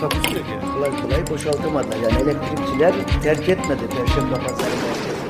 [0.00, 0.50] Takusuyor ki.
[0.74, 1.96] Kolay kolay boşaltamadılar.
[1.96, 5.28] Yani elektrikçiler terk etmedi Perşembe Pazarı merkezini.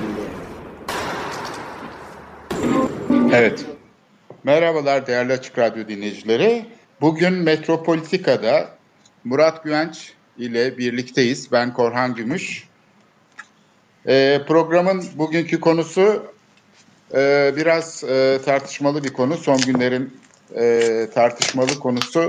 [3.34, 3.66] Evet.
[4.44, 6.66] Merhabalar değerli Açık Radyo dinleyicileri.
[7.00, 8.68] Bugün Metropolitika'da
[9.24, 11.52] Murat Güvenç ile birlikteyiz.
[11.52, 12.68] Ben Korhan Gümüş.
[14.06, 16.26] Ee, programın bugünkü konusu
[17.14, 19.36] e, biraz e, tartışmalı bir konu.
[19.36, 20.16] Son günlerin
[20.56, 22.28] e, tartışmalı konusu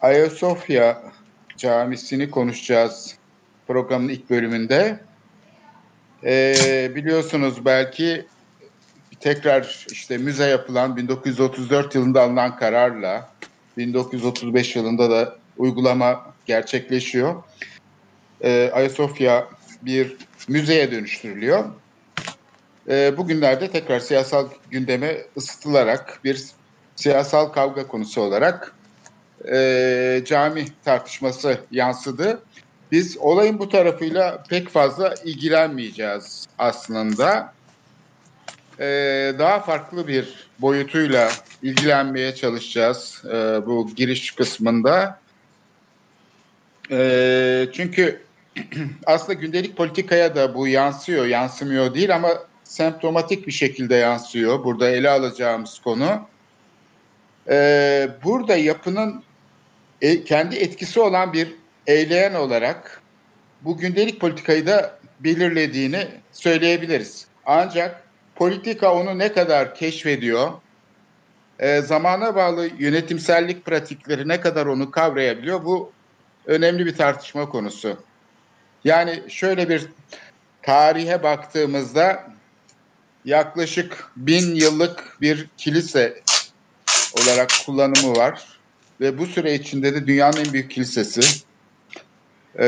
[0.00, 1.02] Ayasofya
[1.56, 3.14] Camisi'ni konuşacağız
[3.66, 5.00] programın ilk bölümünde.
[6.24, 8.26] Ee, biliyorsunuz belki
[9.20, 13.30] tekrar işte müze yapılan 1934 yılında alınan kararla
[13.76, 17.42] 1935 yılında da uygulama gerçekleşiyor.
[18.40, 19.48] Ee, Ayasofya
[19.82, 20.16] bir
[20.48, 21.64] müzeye dönüştürülüyor.
[22.88, 26.44] Ee, bugünlerde tekrar siyasal gündeme ısıtılarak bir
[26.96, 28.75] siyasal kavga konusu olarak
[29.52, 32.42] e, cami tartışması yansıdı.
[32.92, 37.56] Biz olayın bu tarafıyla pek fazla ilgilenmeyeceğiz aslında.
[38.80, 41.30] Ee, daha farklı bir boyutuyla
[41.62, 45.20] ilgilenmeye çalışacağız e, bu giriş kısmında.
[46.90, 48.22] E, çünkü
[49.06, 52.28] aslında gündelik politikaya da bu yansıyor, yansımıyor değil ama
[52.64, 54.64] semptomatik bir şekilde yansıyor.
[54.64, 56.28] Burada ele alacağımız konu.
[57.48, 59.22] E, burada yapının
[60.02, 61.54] e, kendi etkisi olan bir
[61.86, 63.02] eyleyen olarak
[63.62, 67.26] bu gündelik politikayı da belirlediğini söyleyebiliriz.
[67.46, 68.02] Ancak
[68.34, 70.52] politika onu ne kadar keşfediyor,
[71.58, 75.92] e, zamana bağlı yönetimsellik pratikleri ne kadar onu kavrayabiliyor bu
[76.46, 77.98] önemli bir tartışma konusu.
[78.84, 79.86] Yani şöyle bir
[80.62, 82.26] tarihe baktığımızda
[83.24, 86.22] yaklaşık bin yıllık bir kilise
[87.14, 88.55] olarak kullanımı var
[89.00, 91.20] ve bu süre içinde de dünyanın en büyük kilisesi
[92.58, 92.66] e,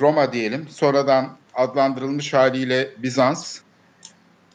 [0.00, 3.58] Roma diyelim sonradan adlandırılmış haliyle Bizans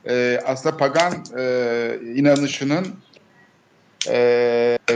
[0.09, 2.87] e, aslında pagan e, inanışının
[4.09, 4.17] e,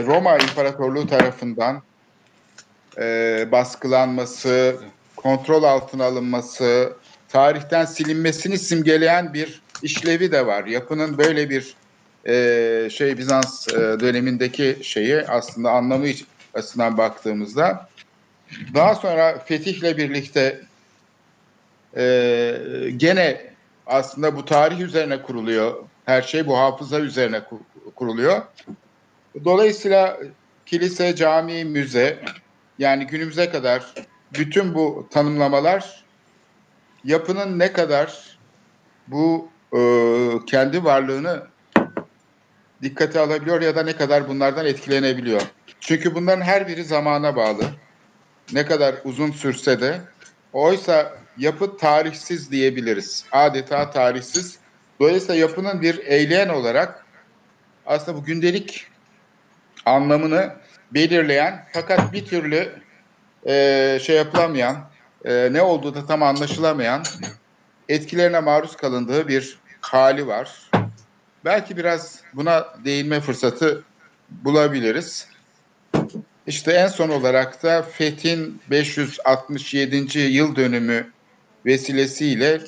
[0.06, 1.82] Roma İmparatorluğu tarafından
[2.98, 4.76] e, baskılanması,
[5.16, 6.92] kontrol altına alınması,
[7.28, 10.64] tarihten silinmesini simgeleyen bir işlevi de var.
[10.64, 11.74] Yapının böyle bir
[12.28, 16.06] e, şey Bizans e, dönemindeki şeyi aslında anlamı
[16.54, 17.88] açısından baktığımızda
[18.74, 20.60] daha sonra fetihle birlikte
[21.96, 22.54] e,
[22.96, 23.50] gene
[23.86, 25.74] aslında bu tarih üzerine kuruluyor.
[26.04, 27.42] Her şey bu hafıza üzerine
[27.96, 28.42] kuruluyor.
[29.44, 30.18] Dolayısıyla
[30.66, 32.18] kilise, cami, müze
[32.78, 33.94] yani günümüze kadar
[34.38, 36.04] bütün bu tanımlamalar
[37.04, 38.38] yapının ne kadar
[39.08, 39.80] bu e,
[40.46, 41.42] kendi varlığını
[42.82, 45.42] dikkate alabiliyor ya da ne kadar bunlardan etkilenebiliyor.
[45.80, 47.64] Çünkü bunların her biri zamana bağlı.
[48.52, 50.00] Ne kadar uzun sürse de
[50.52, 53.24] oysa yapı tarihsiz diyebiliriz.
[53.32, 54.58] Adeta tarihsiz.
[55.00, 57.06] Dolayısıyla yapının bir eyleyen olarak
[57.86, 58.86] aslında bu gündelik
[59.86, 60.54] anlamını
[60.90, 62.72] belirleyen fakat bir türlü
[63.46, 64.90] e, şey yapılamayan,
[65.24, 67.02] e, ne olduğu da tam anlaşılamayan
[67.88, 70.70] etkilerine maruz kalındığı bir hali var.
[71.44, 73.84] Belki biraz buna değinme fırsatı
[74.28, 75.28] bulabiliriz.
[76.46, 80.18] İşte en son olarak da Fethin 567.
[80.18, 81.10] yıl dönümü
[81.66, 82.60] vesilesiyle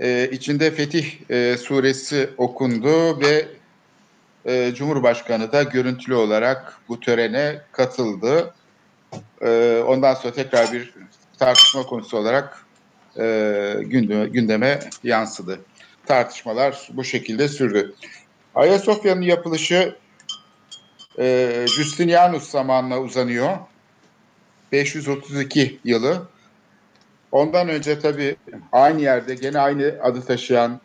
[0.00, 3.48] e, içinde Fetih e, suresi okundu ve
[4.44, 8.54] e, Cumhurbaşkanı da görüntülü olarak bu törene katıldı.
[9.40, 10.94] E, ondan sonra tekrar bir
[11.38, 12.66] tartışma konusu olarak
[13.18, 15.60] e, gündeme, gündeme yansıdı.
[16.06, 17.94] Tartışmalar bu şekilde sürdü.
[18.54, 19.96] Ayasofya'nın yapılışı
[21.18, 23.58] e, Justinianus zamanına uzanıyor.
[24.72, 26.28] 532 yılı.
[27.32, 28.36] Ondan önce tabii
[28.72, 30.80] aynı yerde gene aynı adı taşıyan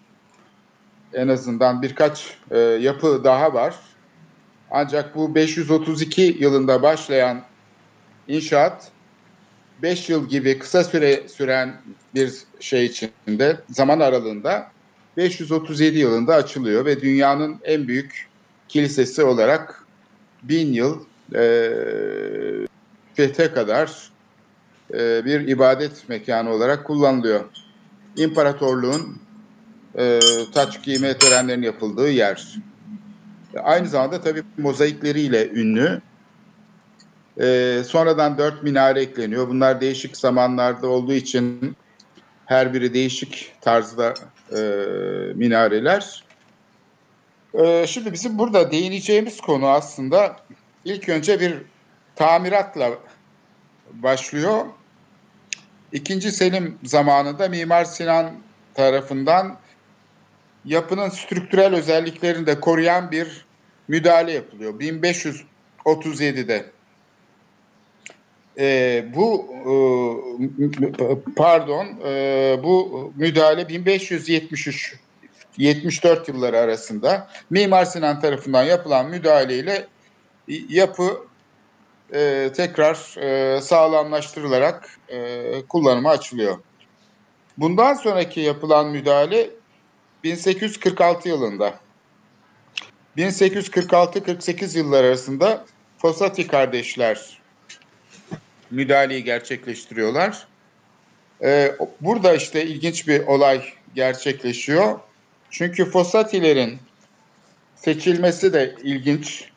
[1.14, 3.76] en azından birkaç e, yapı daha var.
[4.72, 7.44] Ancak bu 532 yılında başlayan
[8.28, 8.92] inşaat
[9.82, 11.82] 5 yıl gibi kısa süre süren
[12.16, 14.72] bir şey içinde zaman aralığında
[15.20, 18.28] 537 yılında açılıyor ve dünyanın en büyük
[18.68, 19.86] kilisesi olarak
[20.44, 21.06] bin yıl
[21.36, 21.72] e,
[23.14, 24.12] fethe kadar
[24.94, 27.46] e, bir ibadet mekanı olarak kullanılıyor.
[28.18, 29.18] İmparatorluğun
[29.98, 30.20] e,
[30.54, 32.56] taç giyme törenlerinin yapıldığı yer.
[33.64, 36.02] Aynı zamanda tabii mozaikleriyle ünlü.
[37.42, 39.48] E, sonradan dört minare ekleniyor.
[39.48, 41.76] Bunlar değişik zamanlarda olduğu için
[42.46, 44.14] her biri değişik tarzda
[44.52, 44.60] e,
[45.36, 46.24] minareler.
[47.54, 50.36] E, şimdi bizim burada değineceğimiz konu aslında
[50.86, 51.58] ilk önce bir
[52.16, 52.90] tamiratla
[53.94, 54.66] başlıyor.
[55.92, 58.32] İkinci Selim zamanında Mimar Sinan
[58.74, 59.58] tarafından
[60.66, 63.46] yapının strüktürel özelliklerini de koruyan bir
[63.88, 64.80] müdahale yapılıyor.
[64.80, 66.66] 1537'de.
[68.60, 69.48] Ee, bu
[71.00, 74.96] e, pardon e, bu müdahale 1573
[75.58, 79.88] 74 yılları arasında Mimar Sinan tarafından yapılan müdahaleyle
[80.70, 81.28] yapı
[82.14, 86.58] e, tekrar e, sağlamlaştırılarak e, kullanıma açılıyor.
[87.58, 89.50] Bundan sonraki yapılan müdahale
[90.24, 91.80] 1846 yılında.
[93.18, 95.66] 1846-48 yıllar arasında
[95.98, 97.39] Fossati kardeşler
[98.72, 100.48] müdahaleyi gerçekleştiriyorlar.
[101.44, 103.64] Ee, burada işte ilginç bir olay
[103.96, 105.00] gerçekleşiyor.
[105.50, 106.80] Çünkü Fossatilerin
[107.76, 109.50] seçilmesi de ilginç.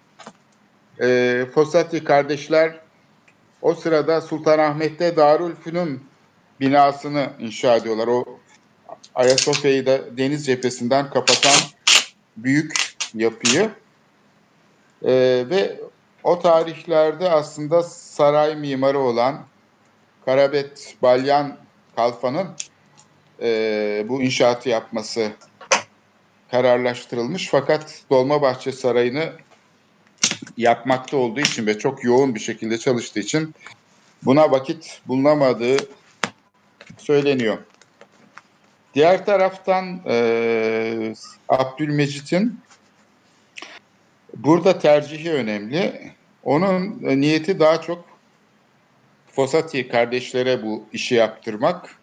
[1.01, 2.81] Ee, Fossati kardeşler
[3.63, 6.05] o sırada Sultanahmet'te Darülfünun
[6.61, 8.07] binasını inşa ediyorlar.
[8.07, 8.25] O
[9.15, 11.55] Ayasofya'yı da deniz cephesinden kapatan
[12.37, 13.71] büyük yapıyı.
[15.05, 15.81] Ee, ve
[16.25, 19.45] o tarihlerde aslında saray mimarı olan
[20.25, 21.57] Karabet Balyan
[21.97, 22.49] Kalfa'nın
[23.43, 25.33] e, bu inşaatı yapması
[26.51, 27.49] kararlaştırılmış.
[27.51, 29.33] Fakat Dolmabahçe Sarayı'nı
[30.57, 33.55] yapmakta olduğu için ve çok yoğun bir şekilde çalıştığı için
[34.23, 35.77] buna vakit bulunamadığı
[36.99, 37.59] söyleniyor.
[38.95, 41.15] Diğer taraftan e,
[41.49, 42.61] Abdülmecit'in
[44.37, 46.13] burada tercihi önemli.
[46.45, 48.13] Onun niyeti daha çok
[49.33, 51.97] Fossati kardeşlere bu işi yaptırmak.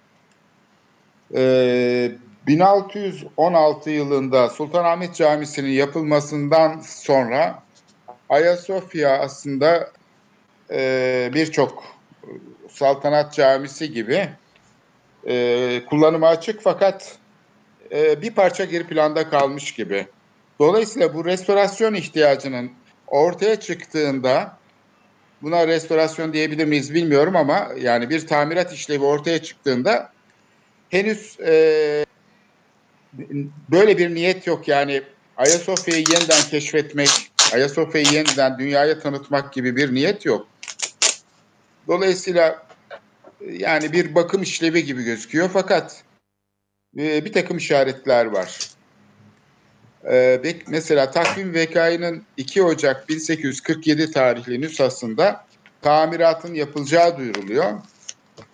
[1.35, 2.11] E,
[2.47, 7.63] 1616 yılında Sultanahmet Camisi'nin yapılmasından sonra
[8.29, 9.91] Ayasofya aslında
[10.71, 11.83] e, birçok
[12.69, 14.29] saltanat camisi gibi
[15.27, 17.17] e, kullanıma açık fakat
[17.91, 20.07] e, bir parça geri planda kalmış gibi.
[20.59, 22.71] Dolayısıyla bu restorasyon ihtiyacının
[23.07, 24.59] ortaya çıktığında
[25.41, 30.13] buna restorasyon diyebilir miyiz bilmiyorum ama yani bir tamirat işlevi ortaya çıktığında
[30.89, 32.05] henüz e,
[33.71, 35.03] böyle bir niyet yok yani
[35.37, 37.09] Ayasofya'yı yeniden keşfetmek,
[37.53, 40.47] Ayasofya'yı yeniden dünyaya tanıtmak gibi bir niyet yok.
[41.87, 42.67] Dolayısıyla
[43.41, 46.03] yani bir bakım işlevi gibi gözüküyor fakat
[46.97, 48.78] e, bir takım işaretler var.
[50.11, 55.45] E, mesela takvim vekayının 2 Ocak 1847 tarihli nüshasında
[55.81, 57.73] tamiratın yapılacağı duyuruluyor.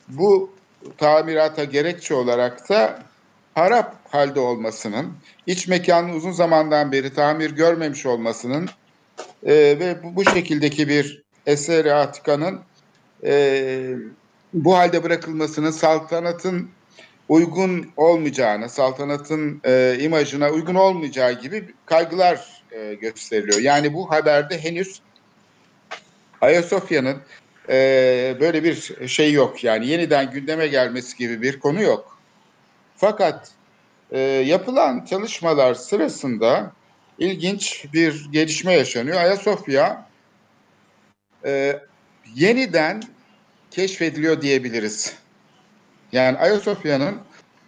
[0.07, 0.49] Bu
[0.97, 2.99] tamirata gerekçe olarak da
[3.55, 5.13] harap halde olmasının,
[5.47, 8.69] iç mekanın uzun zamandan beri tamir görmemiş olmasının
[9.45, 12.61] e, ve bu, bu şekildeki bir eser-i atikanın
[13.23, 13.95] e,
[14.53, 16.74] bu halde bırakılmasının saltanatın
[17.29, 23.59] uygun olmayacağını, saltanatın e, imajına uygun olmayacağı gibi kaygılar e, gösteriliyor.
[23.59, 25.01] Yani bu haberde henüz
[26.41, 27.17] Ayasofya'nın
[27.69, 29.63] e, böyle bir şey yok.
[29.63, 32.19] Yani yeniden gündeme gelmesi gibi bir konu yok.
[32.97, 33.51] Fakat
[34.11, 36.71] e, yapılan çalışmalar sırasında
[37.19, 39.17] ilginç bir gelişme yaşanıyor.
[39.17, 40.09] Ayasofya
[41.45, 41.79] e,
[42.35, 43.03] yeniden
[43.71, 45.15] keşfediliyor diyebiliriz.
[46.15, 47.15] Yani Ayasofya'nın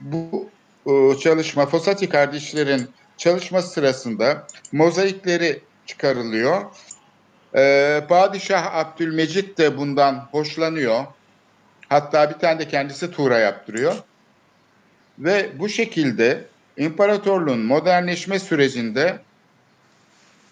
[0.02, 0.50] bu
[0.86, 6.62] e, çalışma, Fossati kardeşlerin çalışma sırasında mozaikleri çıkarılıyor.
[7.56, 11.06] Ee, Padişah Abdülmecit de bundan hoşlanıyor.
[11.90, 13.96] Hatta bir tane de kendisi tuğra yaptırıyor.
[15.20, 16.46] Ve bu şekilde
[16.78, 19.20] imparatorluğun modernleşme sürecinde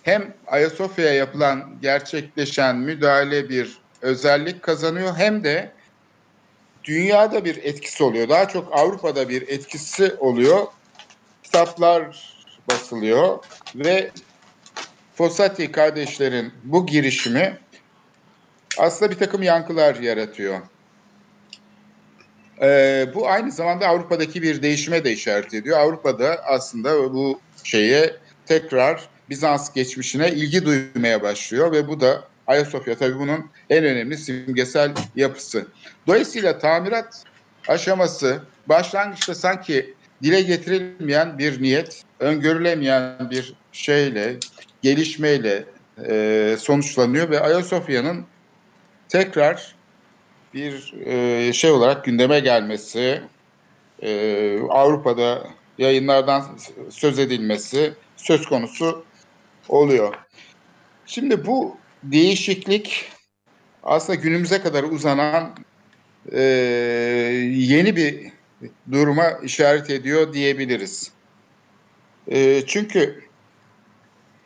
[0.04, 5.72] hem Ayasofya'ya yapılan gerçekleşen müdahale bir özellik kazanıyor hem de
[6.86, 8.30] dünyada bir etkisi oluyor.
[8.30, 10.68] Daha çok Avrupa'da bir etkisi oluyor.
[11.44, 12.34] Kitaplar
[12.72, 13.39] basılıyor
[13.75, 14.12] ve
[15.15, 17.58] Fossati kardeşlerin bu girişimi
[18.77, 20.60] aslında bir takım yankılar yaratıyor.
[22.62, 25.80] Ee, bu aynı zamanda Avrupa'daki bir değişime de işaret ediyor.
[25.80, 28.15] Avrupa'da aslında bu şeye
[28.46, 34.92] tekrar Bizans geçmişine ilgi duymaya başlıyor ve bu da Ayasofya tabii bunun en önemli simgesel
[35.16, 35.68] yapısı.
[36.08, 37.24] Dolayısıyla tamirat
[37.68, 44.36] aşaması başlangıçta sanki dile getirilmeyen bir niyet, öngörülemeyen bir şeyle,
[44.82, 45.64] gelişmeyle
[46.10, 48.25] e, sonuçlanıyor ve Ayasofya'nın
[49.10, 49.75] tekrar
[50.54, 53.22] bir e, şey olarak gündeme gelmesi,
[54.02, 55.48] e, Avrupa'da
[55.78, 56.58] yayınlardan
[56.90, 59.06] söz edilmesi söz konusu
[59.70, 60.14] oluyor.
[61.06, 61.78] Şimdi bu
[62.12, 63.12] değişiklik
[63.84, 65.56] aslında günümüze kadar uzanan
[66.32, 66.42] e,
[67.52, 68.32] yeni bir
[68.92, 71.12] duruma işaret ediyor diyebiliriz.
[72.28, 73.24] E, çünkü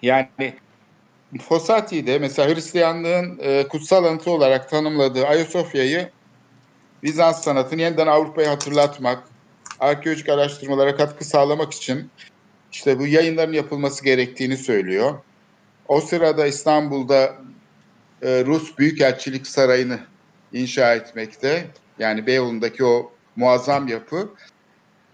[0.02, 0.54] yani
[1.42, 6.10] Fossati'de mesela Hristiyanlığın e, kutsal anıtı olarak tanımladığı Ayasofya'yı
[7.04, 9.24] Bizans sanatını yeniden Avrupa'ya hatırlatmak,
[9.80, 12.12] arkeolojik araştırmalara katkı sağlamak için
[12.72, 15.20] işte bu yayınların yapılması gerektiğini söylüyor.
[15.90, 17.36] O sırada İstanbul'da
[18.22, 20.00] e, Rus Büyükelçilik Sarayı'nı
[20.54, 21.68] inşa etmekte.
[22.00, 24.30] Yani Beyoğlu'ndaki o muazzam yapı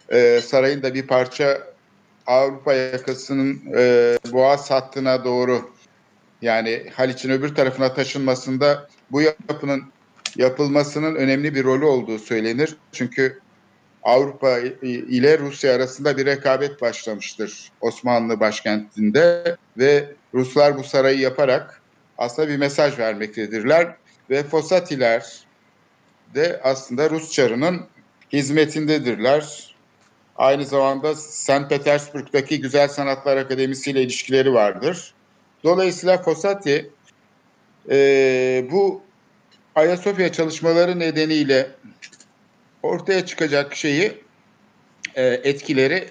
[0.09, 1.61] e, sarayın da bir parça
[2.27, 5.71] Avrupa yakasının e, Boğaz hattına doğru
[6.41, 9.83] yani Haliç'in öbür tarafına taşınmasında bu yapının
[10.35, 12.75] yapılmasının önemli bir rolü olduğu söylenir.
[12.91, 13.39] Çünkü
[14.05, 21.81] Avrupa ile Rusya arasında bir rekabet başlamıştır Osmanlı başkentinde ve Ruslar bu sarayı yaparak
[22.17, 23.95] aslında bir mesaj vermektedirler
[24.29, 25.45] ve Fosatiler
[26.35, 27.81] de aslında Rus çarının
[28.33, 29.75] hizmetindedirler.
[30.35, 31.69] Aynı zamanda St.
[31.69, 35.13] Petersburg'daki Güzel Sanatlar Akademisi ile ilişkileri vardır.
[35.63, 36.89] Dolayısıyla Fossati
[37.89, 39.01] e, bu
[39.75, 41.71] Ayasofya çalışmaları nedeniyle
[42.85, 44.13] ortaya çıkacak şeyi
[45.15, 46.09] e, etkileri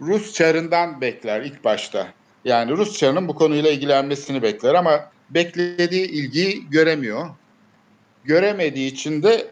[0.00, 2.12] Rus çarından bekler ilk başta.
[2.44, 7.28] Yani Rus çarının bu konuyla ilgilenmesini bekler ama beklediği ilgiyi göremiyor.
[8.24, 9.50] Göremediği için de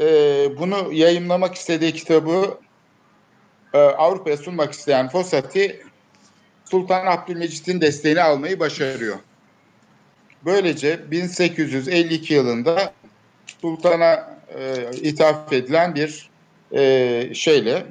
[0.00, 0.06] e,
[0.58, 2.58] bunu yayınlamak istediği kitabı
[3.74, 5.82] e, Avrupa'ya sunmak isteyen Fossati
[6.64, 9.16] Sultan Abdülmecit'in desteğini almayı başarıyor.
[10.44, 12.92] Böylece 1852 yılında
[13.60, 16.30] Sultan'a e, ithaf edilen bir
[16.72, 17.86] e, şeyle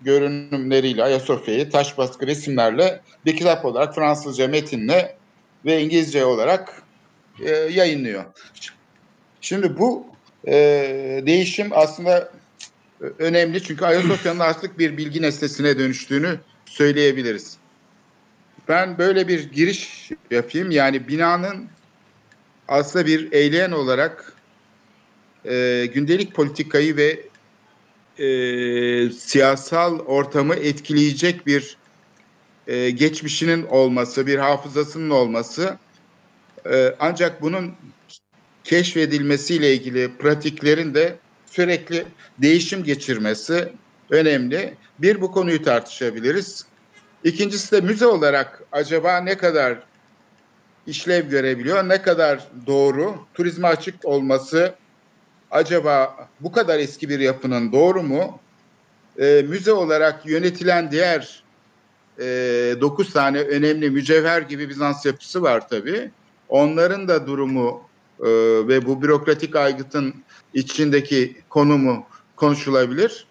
[0.00, 5.16] görünümleriyle Ayasofya'yı taş baskı resimlerle bir kitap olarak Fransızca metinle
[5.64, 6.82] ve İngilizce olarak
[7.44, 8.24] e, yayınlıyor.
[9.40, 10.06] Şimdi bu
[10.46, 10.52] e,
[11.26, 12.32] değişim aslında
[13.18, 17.56] önemli çünkü Ayasofya'nın artık bir bilgi nesnesine dönüştüğünü söyleyebiliriz.
[18.68, 20.70] Ben böyle bir giriş yapayım.
[20.70, 21.68] Yani binanın
[22.68, 24.32] aslında bir eyleyen olarak
[25.44, 27.20] e, gündelik politikayı ve
[28.18, 31.76] e, siyasal ortamı etkileyecek bir
[32.66, 35.78] e, geçmişinin olması, bir hafızasının olması
[36.70, 37.74] e, ancak bunun
[38.64, 41.16] keşfedilmesiyle ilgili pratiklerin de
[41.46, 42.06] sürekli
[42.38, 43.72] değişim geçirmesi
[44.10, 44.74] önemli.
[44.98, 46.66] Bir bu konuyu tartışabiliriz.
[47.24, 49.78] İkincisi de müze olarak acaba ne kadar
[50.86, 54.74] işlev görebiliyor, ne kadar doğru, turizme açık olması
[55.50, 58.40] acaba bu kadar eski bir yapının doğru mu?
[59.20, 61.42] E, müze olarak yönetilen diğer
[62.18, 62.24] e,
[62.80, 66.10] 9 tane önemli mücevher gibi Bizans yapısı var tabii.
[66.48, 67.82] Onların da durumu
[68.20, 68.28] e,
[68.68, 70.14] ve bu bürokratik aygıtın
[70.54, 73.26] içindeki konumu konuşulabilir.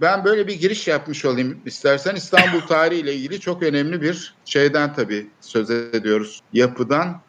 [0.00, 2.14] Ben böyle bir giriş yapmış olayım istersen.
[2.14, 6.42] İstanbul tarihi ile ilgili çok önemli bir şeyden tabii söz ediyoruz.
[6.52, 7.20] Yapıdan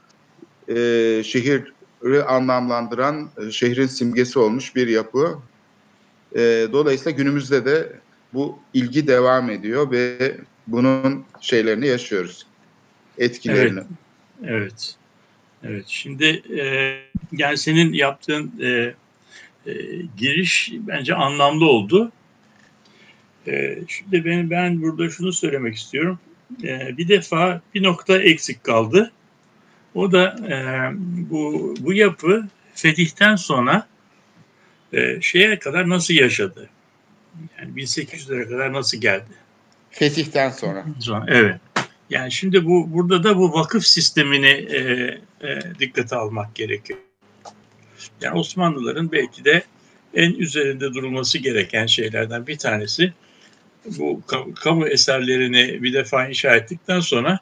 [0.68, 0.74] e,
[1.26, 1.66] şehri
[2.12, 5.40] anlamlandıran, e, şehrin simgesi olmuş bir yapı.
[6.36, 7.94] E, dolayısıyla günümüzde de
[8.34, 12.46] bu ilgi devam ediyor ve bunun şeylerini yaşıyoruz.
[13.18, 13.80] Etkilerini.
[13.80, 13.88] Evet.
[14.44, 14.96] Evet.
[15.64, 15.86] Evet.
[15.88, 16.64] Şimdi e,
[17.32, 18.52] yani senin yaptığın
[20.18, 22.12] giriş bence anlamlı oldu.
[23.88, 26.20] Şimdi ben, ben burada şunu söylemek istiyorum.
[26.98, 29.12] Bir defa bir nokta eksik kaldı.
[29.96, 30.56] O da e,
[31.30, 33.88] bu, bu yapı fetihten sonra
[34.94, 36.70] e, şeye kadar nasıl yaşadı?
[37.60, 39.32] Yani 1800'lere kadar nasıl geldi?
[39.92, 40.86] Fetihten sonra.
[41.00, 41.56] Sonra, evet.
[42.10, 44.80] Yani şimdi bu burada da bu vakıf sistemini e,
[45.42, 47.00] e, dikkate almak gerekiyor.
[48.22, 49.64] Yani Osmanlıların belki de
[50.14, 53.14] en üzerinde durulması gereken şeylerden bir tanesi
[53.86, 54.22] bu
[54.56, 57.40] kamu eserlerini bir defa inşa ettikten sonra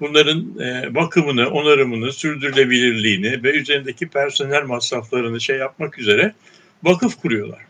[0.00, 6.34] bunların e, bakımını, onarımını, sürdürülebilirliğini ve üzerindeki personel masraflarını şey yapmak üzere
[6.82, 7.60] vakıf kuruyorlar.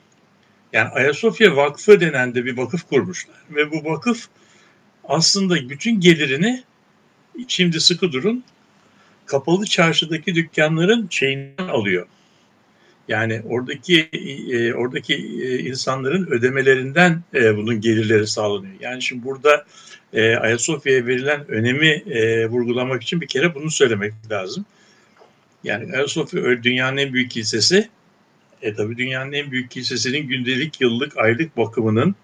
[0.73, 4.29] Yani Ayasofya Vakfı denen de bir vakıf kurmuşlar ve bu vakıf
[5.05, 6.65] aslında bütün gelirini
[7.49, 8.45] şimdi sıkı durun
[9.27, 12.07] kapalı çarşıdaki dükkanların şeyinden alıyor.
[13.09, 14.01] Yani oradaki
[14.53, 18.75] e, oradaki e, insanların ödemelerinden e, bunun gelirleri sağlanıyor.
[18.81, 19.67] Yani şimdi burada
[20.13, 24.65] e, Ayasofya'ya verilen önemi e, vurgulamak için bir kere bunu söylemek lazım.
[25.65, 27.89] Yani Ayasofya dünyanın en büyük kilisesi.
[28.63, 32.15] E tabi dünyanın en büyük kilisesinin gündelik, yıllık, aylık bakımının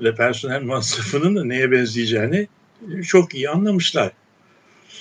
[0.00, 2.48] ve personel masrafının da neye benzeyeceğini
[3.06, 4.12] çok iyi anlamışlar.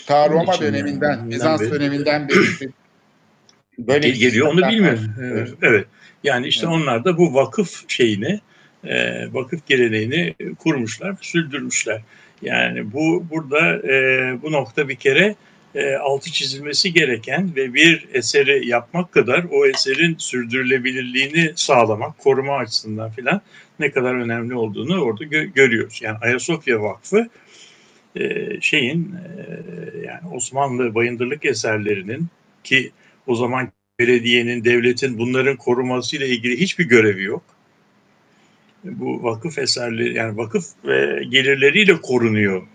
[0.07, 2.69] Ta Roma döneminden, yani, Bizans beri, döneminden beri
[3.77, 5.13] böyle geliyor onu bilmiyorum.
[5.21, 5.49] Evet.
[5.61, 5.87] evet.
[6.23, 6.75] Yani işte evet.
[6.75, 8.39] onlar da bu vakıf şeyini,
[8.87, 12.01] e, vakıf geleneğini kurmuşlar, sürdürmüşler.
[12.41, 15.35] Yani bu burada e, bu nokta bir kere
[15.75, 23.11] e, altı çizilmesi gereken ve bir eseri yapmak kadar o eserin sürdürülebilirliğini sağlamak, koruma açısından
[23.11, 23.41] filan
[23.79, 26.01] ne kadar önemli olduğunu orada gö- görüyoruz.
[26.01, 27.29] Yani Ayasofya Vakfı
[28.15, 32.27] e, şeyin e, yani Osmanlı bayındırlık eserlerinin
[32.63, 32.91] ki
[33.27, 37.54] o zaman belediyenin, devletin bunların korumasıyla ilgili hiçbir görevi yok.
[38.85, 42.67] Bu vakıf eserleri yani vakıf ve gelirleriyle korunuyor.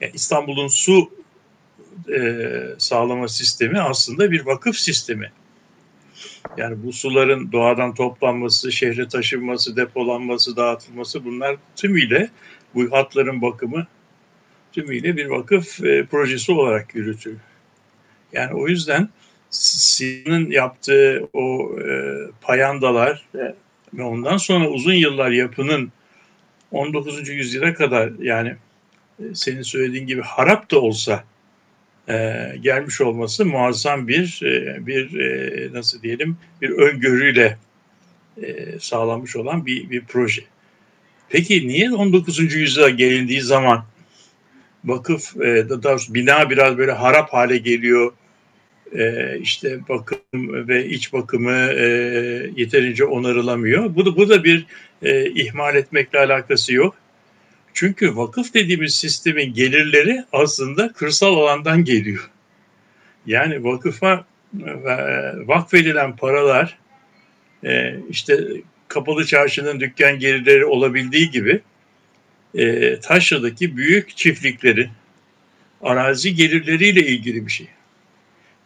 [0.00, 1.10] Yani İstanbul'un su
[2.14, 5.32] e, sağlama sistemi aslında bir vakıf sistemi.
[6.56, 12.30] Yani bu suların doğadan toplanması, şehre taşınması, depolanması, dağıtılması bunlar tümüyle
[12.74, 13.86] bu hatların bakımı
[14.72, 17.40] tümüyle bir vakıf e, projesi olarak yürütülüyor.
[18.32, 19.08] Yani o yüzden
[19.50, 23.54] Sinan'ın yaptığı o e, payandalar e,
[23.94, 25.92] ve ondan sonra uzun yıllar yapının
[26.70, 27.28] 19.
[27.28, 28.56] yüzyıla kadar yani
[29.18, 31.24] e, senin söylediğin gibi harap da olsa
[32.08, 37.58] e, gelmiş olması muazzam bir e, bir e, nasıl diyelim bir öngörüyle
[38.42, 40.42] e, sağlanmış olan bir bir proje.
[41.28, 42.38] Peki niye 19.
[42.38, 43.84] yüzyıla gelindiği zaman
[44.84, 48.12] vakıf e, doğrusu bina biraz böyle harap hale geliyor?
[48.94, 50.18] E, işte bakım
[50.68, 51.84] ve iç bakımı e,
[52.56, 53.94] yeterince onarılamıyor.
[53.94, 54.66] Bu da, bu da bir
[55.02, 56.94] e, ihmal etmekle alakası yok.
[57.74, 62.30] Çünkü vakıf dediğimiz sistemin gelirleri aslında kırsal alandan geliyor.
[63.26, 64.24] Yani vakıfa
[64.60, 64.72] e,
[65.46, 66.78] vakfedilen paralar
[67.64, 68.38] e, işte
[68.88, 71.60] kapalı çarşının dükkan gelirleri olabildiği gibi
[72.54, 74.88] e, Taşra'daki büyük çiftliklerin
[75.82, 77.66] arazi gelirleriyle ilgili bir şey.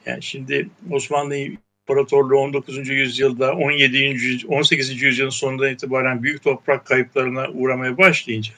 [0.07, 2.89] Yani şimdi Osmanlı İmparatorluğu 19.
[2.89, 4.47] yüzyılda 17.
[4.49, 5.03] 18.
[5.03, 8.53] yüzyılın sonundan itibaren büyük toprak kayıplarına uğramaya başlayınca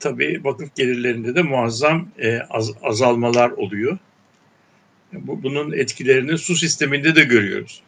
[0.00, 3.98] tabii vakıf gelirlerinde de muazzam e, az, azalmalar oluyor.
[5.12, 7.82] Bu, bunun etkilerini su sisteminde de görüyoruz.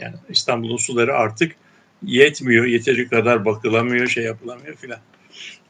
[0.00, 1.52] Yani İstanbul'un suları artık
[2.02, 4.98] yetmiyor, yeteri kadar bakılamıyor, şey yapılamıyor filan.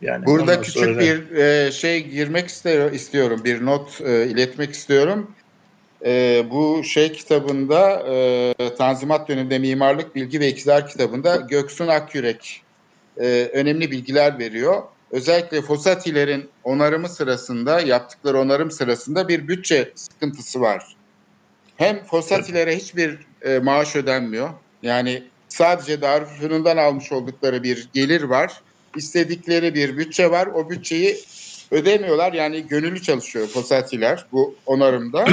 [0.03, 1.01] Yani Burada küçük sonra...
[1.01, 5.35] bir e, şey girmek istiyor, istiyorum, bir not e, iletmek istiyorum.
[6.05, 12.63] E, bu şey kitabında, e, Tanzimat döneminde Mimarlık Bilgi ve İktidar kitabında Göksun Akyürek
[13.21, 20.97] e, önemli bilgiler veriyor özellikle Fosatilerin onarımı sırasında, yaptıkları onarım sırasında bir bütçe sıkıntısı var.
[21.77, 24.51] Hem Fosatilere hiçbir e, maaş ödenmiyor.
[24.83, 28.61] Yani sadece Darülfünun'dan almış oldukları bir gelir var.
[28.97, 30.47] İstedikleri bir bütçe var.
[30.47, 31.19] O bütçeyi
[31.71, 32.33] ödemiyorlar.
[32.33, 35.25] Yani gönüllü çalışıyor Fosatiler bu onarımda.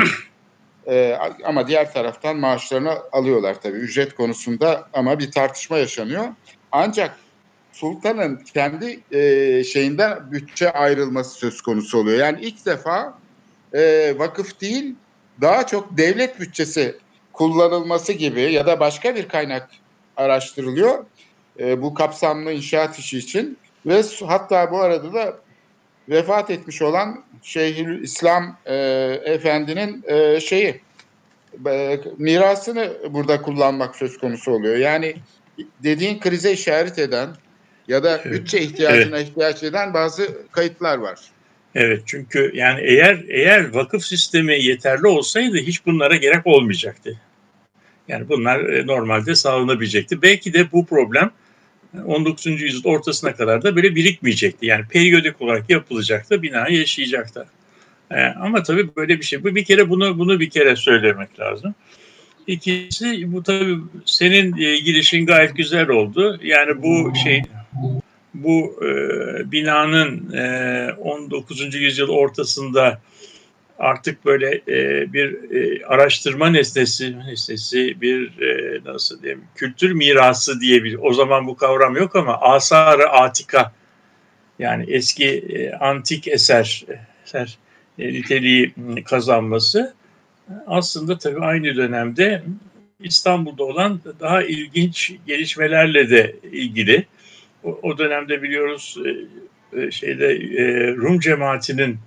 [0.87, 6.25] Ee, ama diğer taraftan maaşlarını alıyorlar tabii ücret konusunda ama bir tartışma yaşanıyor.
[6.71, 7.17] Ancak
[7.71, 12.17] sultanın kendi e, şeyinden bütçe ayrılması söz konusu oluyor.
[12.19, 13.17] Yani ilk defa
[13.73, 14.95] e, vakıf değil
[15.41, 16.97] daha çok devlet bütçesi
[17.33, 19.69] kullanılması gibi ya da başka bir kaynak
[20.17, 21.05] araştırılıyor
[21.59, 25.37] e, bu kapsamlı inşaat işi için ve hatta bu arada da
[26.09, 28.75] vefat etmiş olan Şeyhül İslam e,
[29.25, 30.81] Efendi'nin e, şeyi
[31.67, 34.75] e, mirasını burada kullanmak söz konusu oluyor.
[34.75, 35.15] Yani
[35.83, 37.29] dediğin krize işaret eden
[37.87, 39.29] ya da bütçe ihtiyacına evet.
[39.29, 41.19] ihtiyaç eden bazı kayıtlar var.
[41.75, 47.19] Evet çünkü yani eğer eğer vakıf sistemi yeterli olsaydı hiç bunlara gerek olmayacaktı.
[48.07, 50.21] Yani bunlar e, normalde sağlanabilecekti.
[50.21, 51.31] Belki de bu problem
[52.05, 52.45] 19.
[52.61, 54.65] yüzyıl ortasına kadar da böyle birikmeyecekti.
[54.65, 57.45] Yani periyodik olarak yapılacaktı, bina yaşayacaktı.
[58.11, 59.43] Ee, ama tabii böyle bir şey.
[59.43, 61.75] Bu bir kere bunu bunu bir kere söylemek lazım.
[62.47, 66.39] İkincisi bu tabii senin e, girişin gayet güzel oldu.
[66.43, 67.41] Yani bu şey
[68.33, 68.87] bu e,
[69.51, 71.75] binanın e, 19.
[71.75, 73.01] yüzyıl ortasında
[73.79, 80.99] artık böyle e, bir e, araştırma nesnesi, nesnesi bir e, nasıl diyeyim kültür mirası diyebilir.
[81.01, 83.71] O zaman bu kavram yok ama asarı atika
[84.59, 86.85] yani eski e, antik eser,
[87.25, 87.57] eser
[87.99, 88.73] e, niteliği
[89.05, 89.93] kazanması
[90.67, 92.43] aslında tabii aynı dönemde
[92.99, 97.05] İstanbul'da olan daha ilginç gelişmelerle de ilgili.
[97.63, 101.97] O, o dönemde biliyoruz e, e şeyde e, Rum cemaatinin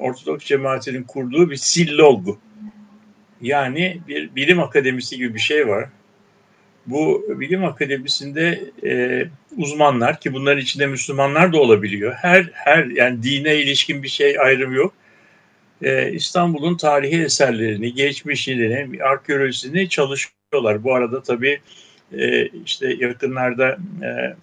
[0.00, 2.38] Ortodoks cemaatinin kurduğu bir sillog
[3.40, 5.88] yani bir bilim akademisi gibi bir şey var.
[6.86, 9.24] Bu bilim akademisinde e,
[9.56, 12.12] uzmanlar ki bunların içinde Müslümanlar da olabiliyor.
[12.12, 14.94] Her her yani dine ilişkin bir şey ayrım yok.
[15.82, 20.84] E, İstanbul'un tarihi eserlerini, geçmişini, arkeolojisini çalışıyorlar.
[20.84, 21.60] Bu arada tabii
[22.18, 24.36] e, işte yakınlarda e,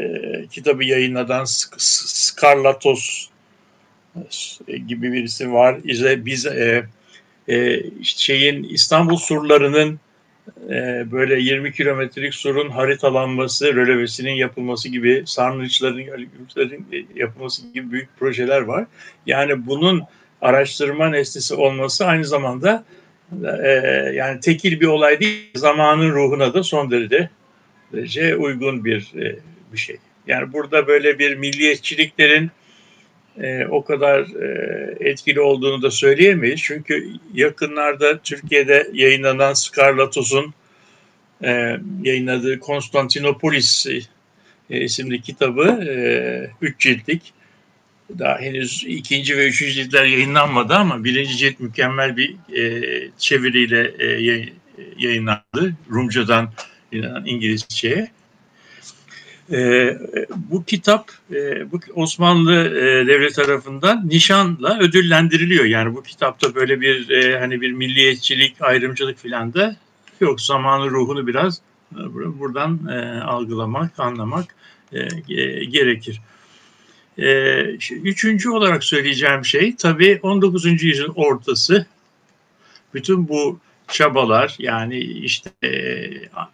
[0.00, 1.44] e, kitabı yayınladan
[1.76, 3.28] Skarlatos
[4.88, 5.76] gibi birisi var.
[5.84, 6.86] İşte biz e,
[7.48, 10.00] e, şeyin İstanbul surlarının
[10.70, 16.04] e, böyle 20 kilometrelik surun haritalanması, rölevesinin yapılması gibi, sarnıçların
[17.14, 18.86] yapılması gibi büyük projeler var.
[19.26, 20.02] Yani bunun
[20.42, 22.84] araştırma nesnesi olması aynı zamanda
[23.64, 23.68] e,
[24.14, 27.30] yani tekil bir olay değil, zamanın ruhuna da son derece,
[27.92, 29.36] derece uygun bir e,
[29.72, 29.96] bir şey.
[30.26, 32.50] Yani burada böyle bir milliyetçiliklerin
[33.40, 36.60] e, o kadar e, etkili olduğunu da söyleyemeyiz.
[36.62, 40.54] Çünkü yakınlarda Türkiye'de yayınlanan Skarlatos'un
[41.44, 43.86] e, yayınladığı Konstantinopolis
[44.70, 45.96] e, isimli kitabı e,
[46.62, 47.32] üç ciltlik.
[48.18, 54.06] Daha henüz ikinci ve üçüncü ciltler yayınlanmadı ama birinci cilt mükemmel bir e, çeviriyle e,
[54.98, 55.74] yayınlandı.
[55.90, 56.52] Rumcadan
[57.24, 58.08] İngilizceye.
[59.52, 59.90] E,
[60.36, 65.64] bu kitap e, bu Osmanlı e, devlet tarafından nişanla ödüllendiriliyor.
[65.64, 69.76] Yani bu kitapta böyle bir e, hani bir milliyetçilik, ayrımcılık filan da
[70.20, 70.40] yok.
[70.40, 71.60] Zamanın ruhunu biraz
[71.94, 74.54] e, buradan e, algılamak, anlamak
[74.92, 75.04] e,
[75.64, 76.20] gerekir.
[77.18, 80.82] E, üçüncü olarak söyleyeceğim şey tabii 19.
[80.82, 81.86] yüzyılın ortası
[82.94, 85.70] bütün bu çabalar yani işte e,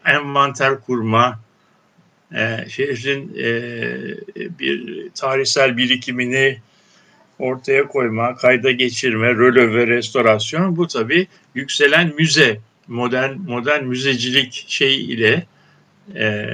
[0.05, 1.40] envanter kurma,
[2.35, 3.49] e, şehrin e,
[4.59, 6.59] bir tarihsel birikimini
[7.38, 15.47] ortaya koyma, kayda geçirme, röleve, restorasyon bu tabii yükselen müze, modern modern müzecilik şey ile
[16.14, 16.47] e,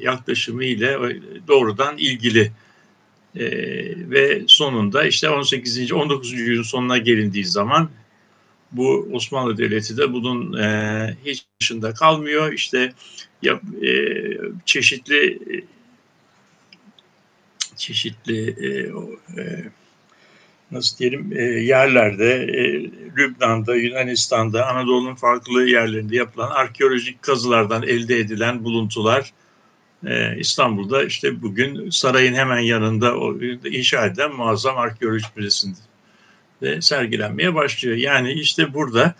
[0.00, 0.98] yaklaşımı ile
[1.48, 2.52] doğrudan ilgili.
[3.36, 3.44] E,
[4.10, 5.92] ve sonunda işte 18.
[5.92, 6.32] 19.
[6.32, 7.90] yüzyılın sonuna gelindiği zaman
[8.76, 12.52] bu Osmanlı Devleti de bunun e, hiç dışında kalmıyor.
[12.52, 12.92] İşte
[13.42, 13.90] ya, e,
[14.64, 15.38] çeşitli
[17.76, 18.68] çeşitli e,
[19.40, 19.64] e,
[20.70, 22.82] nasıl diyelim e, yerlerde e,
[23.16, 29.32] Lübnan'da, Yunanistan'da, Anadolu'nun farklı yerlerinde yapılan arkeolojik kazılardan elde edilen buluntular
[30.06, 33.34] e, İstanbul'da işte bugün sarayın hemen yanında o,
[33.64, 35.78] inşa edilen muazzam arkeolojik müzesinde
[36.62, 37.96] de sergilenmeye başlıyor.
[37.96, 39.14] Yani işte burada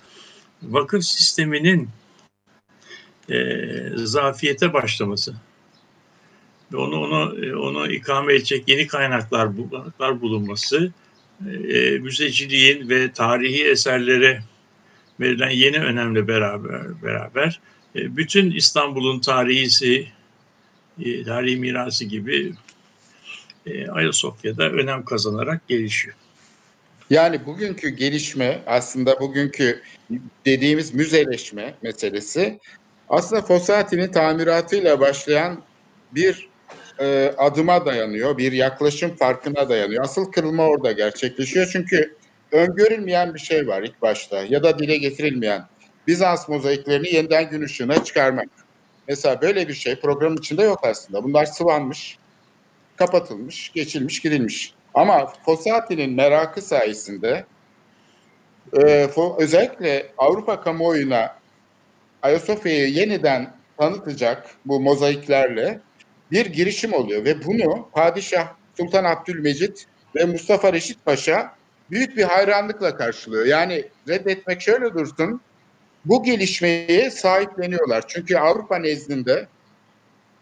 [0.63, 1.89] vakıf sisteminin
[3.31, 3.57] e,
[3.95, 5.35] zafiyete başlaması
[6.73, 10.93] ve onu onu e, onu ikame edecek yeni kaynaklar, kaynaklar bulunması,
[11.47, 14.43] e, müzeciliğin ve tarihi eserlere
[15.21, 17.61] verilen yeni önemli beraber beraber
[17.97, 20.09] e, bütün İstanbul'un tarihisi,
[21.01, 22.53] e, tarihi mirası gibi
[23.67, 26.17] e, Ayasofya'da önem kazanarak gelişiyor.
[27.11, 29.83] Yani bugünkü gelişme aslında bugünkü
[30.45, 32.59] dediğimiz müzeleşme meselesi
[33.09, 35.63] aslında Fossati'nin tamiratıyla başlayan
[36.13, 36.49] bir
[37.01, 40.05] e, adıma dayanıyor, bir yaklaşım farkına dayanıyor.
[40.05, 42.17] Asıl kırılma orada gerçekleşiyor çünkü
[42.53, 45.65] öngörülmeyen bir şey var ilk başta ya da dile getirilmeyen
[46.07, 48.49] Bizans mozaiklerini yeniden gün ışığına çıkarmak.
[49.09, 51.25] Mesela böyle bir şey programın içinde yok aslında.
[51.25, 52.19] Bunlar sıvanmış,
[52.97, 54.75] kapatılmış, geçilmiş, gidilmiş.
[54.95, 57.45] Ama Fossati'nin merakı sayesinde
[58.73, 61.37] e, özellikle Avrupa kamuoyuna
[62.23, 65.81] Ayasofya'yı yeniden tanıtacak bu mozaiklerle
[66.31, 71.55] bir girişim oluyor ve bunu Padişah Sultan Abdülmecit ve Mustafa Reşit Paşa
[71.91, 73.47] büyük bir hayranlıkla karşılıyor.
[73.47, 75.41] Yani reddetmek şöyle dursun,
[76.05, 78.05] bu gelişmeyi sahipleniyorlar.
[78.09, 79.49] Çünkü Avrupa nezdinde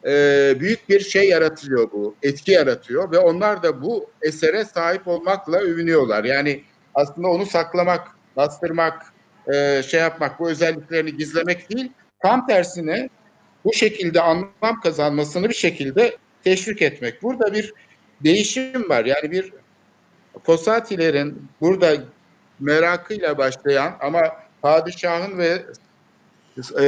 [0.06, 5.58] e, büyük bir şey yaratılıyor bu, etki yaratıyor ve onlar da bu esere sahip olmakla
[5.58, 6.24] övünüyorlar.
[6.24, 6.62] Yani
[6.94, 9.12] aslında onu saklamak, bastırmak,
[9.52, 13.08] e, şey yapmak, bu özelliklerini gizlemek değil, tam tersine
[13.64, 17.22] bu şekilde anlam kazanmasını bir şekilde teşvik etmek.
[17.22, 17.74] Burada bir
[18.24, 19.04] değişim var.
[19.04, 19.52] Yani bir
[20.44, 21.96] Fosatilerin burada
[22.60, 24.22] merakıyla başlayan ama
[24.62, 25.62] padişahın ve
[26.78, 26.84] e,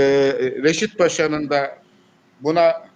[0.63, 1.79] Reşit Paşa'nın da
[2.41, 2.94] buna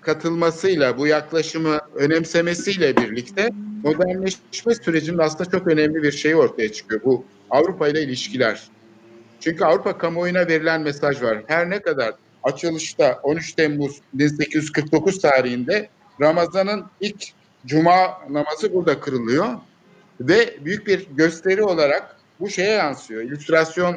[0.00, 3.50] katılmasıyla, bu yaklaşımı önemsemesiyle birlikte
[3.82, 7.00] modernleşme sürecinin aslında çok önemli bir şey ortaya çıkıyor.
[7.04, 8.62] Bu Avrupa ile ilişkiler.
[9.40, 11.42] Çünkü Avrupa kamuoyuna verilen mesaj var.
[11.46, 15.88] Her ne kadar açılışta 13 Temmuz 1849 tarihinde
[16.20, 17.24] Ramazan'ın ilk
[17.66, 19.46] cuma namazı burada kırılıyor
[20.20, 23.22] ve büyük bir gösteri olarak bu şeye yansıyor.
[23.22, 23.96] İllüstrasyon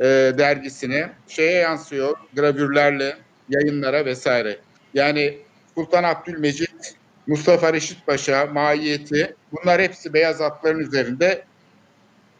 [0.00, 0.04] e,
[0.38, 3.16] dergisine şeye yansıyor gravürlerle
[3.48, 4.58] yayınlara vesaire.
[4.94, 5.38] Yani
[5.74, 11.44] Sultan Abdülmecit, Mustafa Reşit Paşa, Mahiyeti bunlar hepsi beyaz atların üzerinde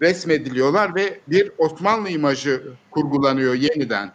[0.02, 4.12] resmediliyorlar ve bir Osmanlı imajı kurgulanıyor yeniden.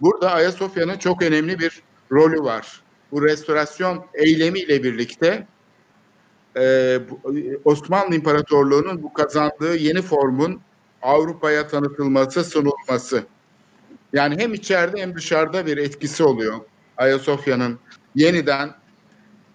[0.00, 2.82] Burada Ayasofya'nın çok önemli bir rolü var.
[3.12, 5.46] Bu restorasyon eylemiyle birlikte
[6.56, 6.98] e,
[7.64, 10.60] Osmanlı İmparatorluğu'nun bu kazandığı yeni formun
[11.02, 13.24] Avrupa'ya tanıtılması, sunulması.
[14.12, 16.60] Yani hem içeride hem dışarıda bir etkisi oluyor
[16.96, 17.78] Ayasofya'nın
[18.14, 18.74] yeniden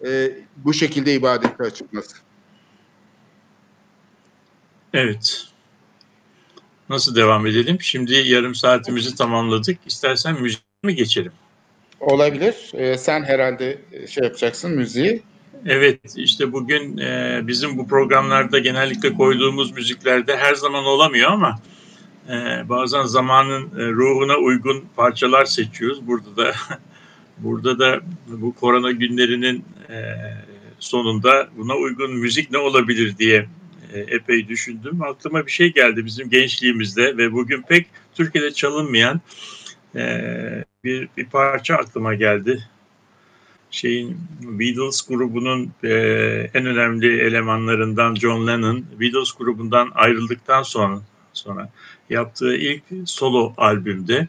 [0.06, 2.17] e, bu şekilde ibadete açılması.
[4.93, 5.47] Evet.
[6.89, 7.77] Nasıl devam edelim?
[7.82, 9.77] Şimdi yarım saatimizi tamamladık.
[9.86, 11.32] İstersen müziğe mi geçelim?
[11.99, 12.71] Olabilir.
[12.73, 15.23] Ee, sen herhalde şey yapacaksın müziği.
[15.65, 21.60] Evet işte bugün e, bizim bu programlarda genellikle koyduğumuz müziklerde her zaman olamıyor ama
[22.30, 26.08] e, bazen zamanın e, ruhuna uygun parçalar seçiyoruz.
[26.08, 26.54] Burada da
[27.38, 30.17] burada da bu korona günlerinin e,
[30.80, 33.48] sonunda buna uygun müzik ne olabilir diye
[33.94, 35.02] e, epey düşündüm.
[35.02, 39.22] Aklıma bir şey geldi bizim gençliğimizde ve bugün pek Türkiye'de çalınmayan
[39.96, 40.22] e,
[40.84, 42.67] bir, bir parça aklıma geldi
[43.72, 45.89] şeyin Beatles grubunun e,
[46.54, 51.02] en önemli elemanlarından John Lennon Beatles grubundan ayrıldıktan sonra
[51.34, 51.70] sonra
[52.10, 54.28] yaptığı ilk solo albümde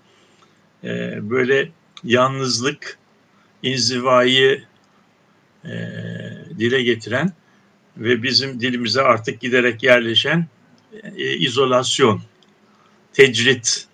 [0.84, 1.68] e, böyle
[2.04, 2.98] yalnızlık,
[3.62, 4.64] inzivayı
[5.64, 5.70] e,
[6.58, 7.32] dile getiren
[7.96, 10.46] ve bizim dilimize artık giderek yerleşen
[11.16, 12.22] e, izolasyon,
[13.12, 13.86] tecrit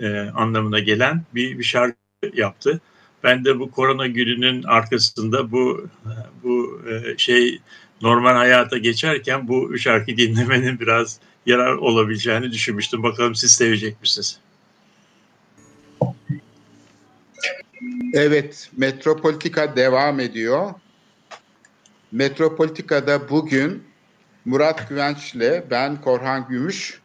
[0.00, 1.96] e, anlamına gelen bir, bir şarkı
[2.34, 2.80] yaptı.
[3.24, 5.88] Ben de bu korona gününün arkasında bu
[6.42, 7.60] bu e, şey
[8.02, 13.02] normal hayata geçerken bu şarkı dinlemenin biraz yarar olabileceğini düşünmüştüm.
[13.02, 14.40] Bakalım siz sevecek misiniz?
[18.14, 20.74] Evet, Metropolitika devam ediyor.
[22.12, 23.84] Metropolitika'da bugün
[24.44, 27.00] Murat Güvenç'le ben Korhan Gümüş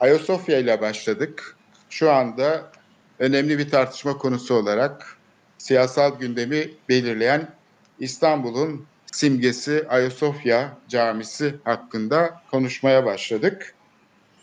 [0.00, 1.56] Ayasofya ile başladık.
[1.90, 2.72] Şu anda
[3.18, 5.16] önemli bir tartışma konusu olarak
[5.58, 7.48] siyasal gündemi belirleyen
[7.98, 13.74] İstanbul'un simgesi Ayasofya Camisi hakkında konuşmaya başladık.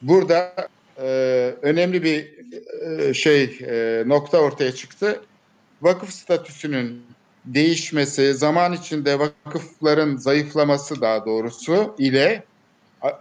[0.01, 0.55] Burada
[0.97, 1.08] e,
[1.62, 2.34] önemli bir
[2.81, 5.21] e, şey e, nokta ortaya çıktı.
[5.85, 7.03] Vakıf statüsünün
[7.45, 12.43] değişmesi, zaman içinde vakıfların zayıflaması daha doğrusu ile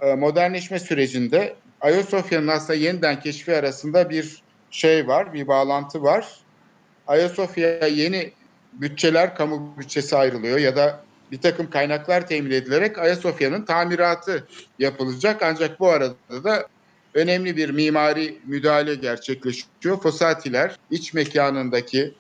[0.00, 6.40] e, modernleşme sürecinde Ayasofya'nın aslında yeniden keşfi arasında bir şey var, bir bağlantı var.
[7.06, 8.32] Ayasofya'ya yeni
[8.72, 11.00] bütçeler, kamu bütçesi ayrılıyor ya da
[11.32, 14.46] bir takım kaynaklar temin edilerek Ayasofya'nın tamiratı
[14.78, 15.42] yapılacak.
[15.42, 16.66] Ancak bu arada da
[17.14, 20.00] önemli bir mimari müdahale gerçekleşiyor.
[20.02, 22.14] Fosatiler iç mekanındaki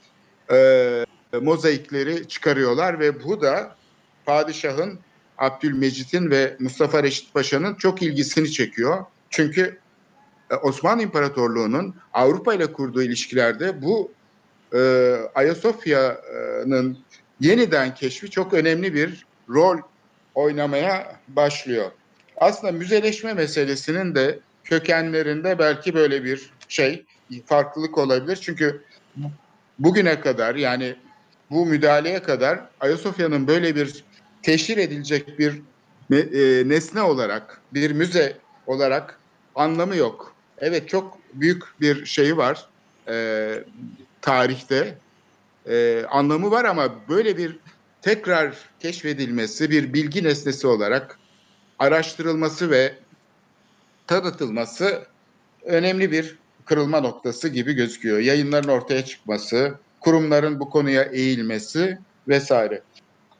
[0.52, 1.04] e,
[1.42, 3.76] mozaikleri çıkarıyorlar ve bu da
[4.26, 4.98] padişahın
[5.38, 9.04] Abdülmecit'in ve Mustafa Reşit Paşa'nın çok ilgisini çekiyor.
[9.30, 9.78] Çünkü
[10.50, 14.12] e, Osmanlı İmparatorluğu'nun Avrupa ile kurduğu ilişkilerde bu
[14.74, 14.78] e,
[15.34, 16.98] Ayasofya'nın
[17.40, 19.78] yeniden keşfi çok önemli bir rol
[20.34, 21.90] oynamaya başlıyor.
[22.36, 27.04] Aslında müzeleşme meselesinin de kökenlerinde belki böyle bir şey,
[27.46, 28.36] farklılık olabilir.
[28.36, 28.82] Çünkü
[29.78, 30.96] bugüne kadar yani
[31.50, 34.04] bu müdahaleye kadar Ayasofya'nın böyle bir
[34.42, 35.62] teşhir edilecek bir
[36.12, 39.18] e, nesne olarak, bir müze olarak
[39.54, 40.34] anlamı yok.
[40.58, 42.68] Evet çok büyük bir şeyi var.
[43.08, 43.64] E,
[44.22, 44.98] tarihte
[45.66, 47.58] e, anlamı var ama böyle bir
[48.02, 51.18] tekrar keşfedilmesi, bir bilgi nesnesi olarak
[51.78, 52.94] araştırılması ve
[54.06, 55.06] tanıtılması
[55.64, 58.18] önemli bir kırılma noktası gibi gözüküyor.
[58.18, 61.98] Yayınların ortaya çıkması, kurumların bu konuya eğilmesi
[62.28, 62.82] vesaire.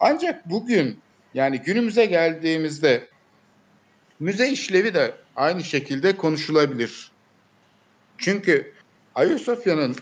[0.00, 0.98] Ancak bugün
[1.34, 3.08] yani günümüze geldiğimizde
[4.20, 7.10] müze işlevi de aynı şekilde konuşulabilir.
[8.18, 8.72] Çünkü
[9.14, 9.96] Ayasofya'nın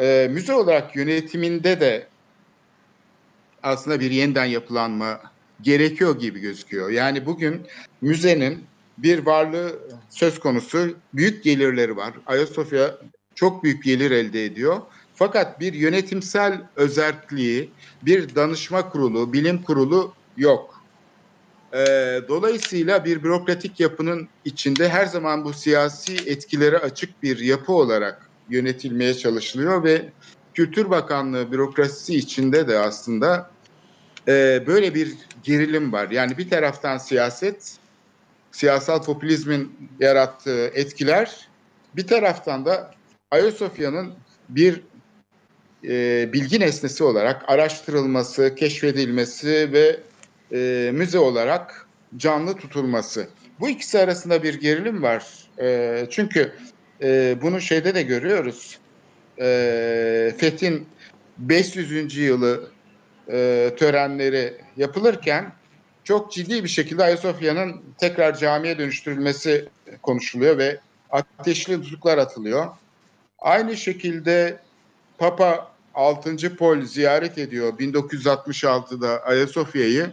[0.00, 2.06] e, müze olarak yönetiminde de
[3.62, 5.20] aslında bir yeniden yapılanma
[5.62, 6.90] gerekiyor gibi gözüküyor.
[6.90, 7.66] Yani bugün
[8.00, 8.64] müzenin
[8.98, 12.14] bir varlığı söz konusu büyük gelirleri var.
[12.26, 12.98] Ayasofya
[13.34, 14.82] çok büyük gelir elde ediyor
[15.14, 20.74] Fakat bir yönetimsel özelliği, bir danışma kurulu, bilim kurulu yok.
[21.74, 28.30] Ee, dolayısıyla bir bürokratik yapının içinde her zaman bu siyasi etkilere açık bir yapı olarak
[28.48, 30.12] yönetilmeye çalışılıyor ve
[30.54, 33.50] Kültür Bakanlığı bürokrasisi içinde de aslında
[34.28, 36.10] e, böyle bir gerilim var.
[36.10, 37.76] Yani bir taraftan siyaset,
[38.52, 41.48] siyasal popülizmin yarattığı etkiler,
[41.96, 42.94] bir taraftan da
[43.30, 44.14] Ayasofya'nın
[44.48, 44.82] bir
[45.84, 50.00] e, bilgi nesnesi olarak araştırılması, keşfedilmesi ve
[50.52, 51.86] e, müze olarak
[52.16, 53.28] canlı tutulması.
[53.60, 55.26] Bu ikisi arasında bir gerilim var.
[55.60, 56.52] E, çünkü
[57.02, 58.78] e, bunu şeyde de görüyoruz.
[59.40, 60.86] E, Fethin
[61.38, 62.16] 500.
[62.16, 62.70] yılı
[63.30, 65.52] e, törenleri yapılırken
[66.04, 69.68] çok ciddi bir şekilde Ayasofya'nın tekrar camiye dönüştürülmesi
[70.02, 72.66] konuşuluyor ve ateşli tutuklar atılıyor.
[73.38, 74.58] Aynı şekilde
[75.18, 76.56] Papa 6.
[76.56, 80.12] Pol ziyaret ediyor 1966'da Ayasofya'yı.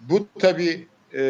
[0.00, 1.22] Bu tabii e,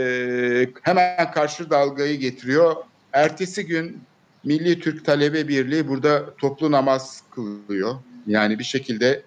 [0.82, 2.76] hemen karşı dalgayı getiriyor.
[3.12, 4.02] Ertesi gün
[4.44, 7.94] Milli Türk Talebe Birliği burada toplu namaz kılıyor.
[8.26, 9.22] Yani bir şekilde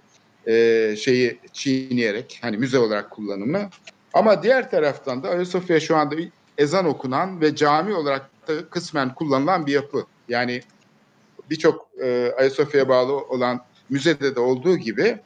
[0.47, 3.69] e, şeyi çiğneyerek hani müze olarak kullanımı.
[4.15, 6.15] Ama diğer taraftan da Ayasofya şu anda
[6.57, 10.05] ezan okunan ve cami olarak da kısmen kullanılan bir yapı.
[10.29, 10.61] Yani
[11.49, 15.19] birçok e, Ayasofya'ya bağlı olan müzede de olduğu gibi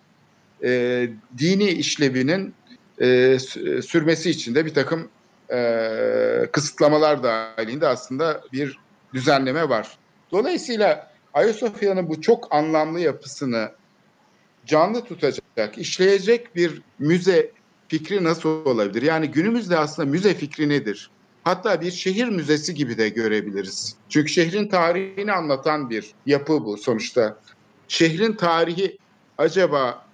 [0.64, 2.54] e, dini işlevinin
[3.02, 3.40] e,
[3.82, 5.10] sürmesi için de bir takım
[5.52, 8.80] e, kısıtlamalar dahilinde aslında bir
[9.14, 9.98] düzenleme var.
[10.32, 13.72] Dolayısıyla Ayasofya'nın bu çok anlamlı yapısını
[14.66, 17.52] canlı tutacak, işleyecek bir müze
[17.90, 19.02] fikri nasıl olabilir?
[19.02, 21.10] Yani günümüzde aslında müze fikri nedir?
[21.44, 23.96] Hatta bir şehir müzesi gibi de görebiliriz.
[24.10, 27.40] Çünkü şehrin tarihini anlatan bir yapı bu sonuçta.
[27.88, 28.98] Şehrin tarihi
[29.38, 30.06] acaba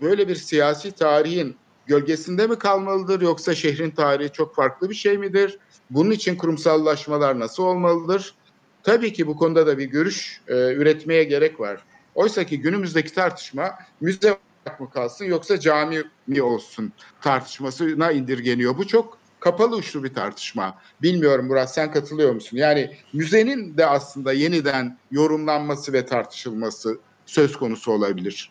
[0.00, 5.58] böyle bir siyasi tarihin gölgesinde mi kalmalıdır yoksa şehrin tarihi çok farklı bir şey midir?
[5.90, 8.34] Bunun için kurumsallaşmalar nasıl olmalıdır?
[8.82, 11.84] Tabii ki bu konuda da bir görüş e, üretmeye gerek var.
[12.14, 14.38] Oysa ki günümüzdeki tartışma müze
[14.80, 18.78] mı kalsın yoksa cami mi olsun tartışmasına indirgeniyor.
[18.78, 20.78] Bu çok kapalı uçlu bir tartışma.
[21.02, 22.56] Bilmiyorum Murat sen katılıyor musun?
[22.56, 28.50] Yani müzenin de aslında yeniden yorumlanması ve tartışılması söz konusu olabilir.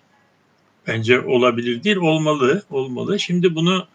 [0.88, 3.20] Bence olabilir değil, olmalı, olmalı.
[3.20, 3.88] Şimdi bunu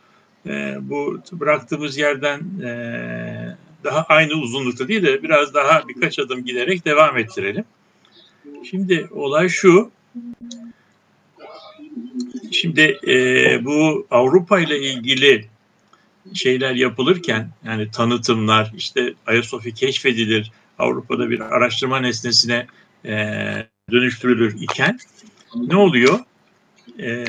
[0.46, 6.84] e, bu bıraktığımız yerden e, daha aynı uzunlukta değil de biraz daha birkaç adım giderek
[6.84, 7.64] devam ettirelim.
[8.70, 9.90] Şimdi olay şu.
[12.52, 15.48] Şimdi e, bu Avrupa ile ilgili
[16.34, 22.66] şeyler yapılırken yani tanıtımlar işte Ayasofya keşfedilir Avrupa'da bir araştırma nesnesine
[23.04, 23.36] e,
[23.90, 24.98] dönüştürülür iken
[25.56, 26.18] ne oluyor?
[26.98, 27.24] E,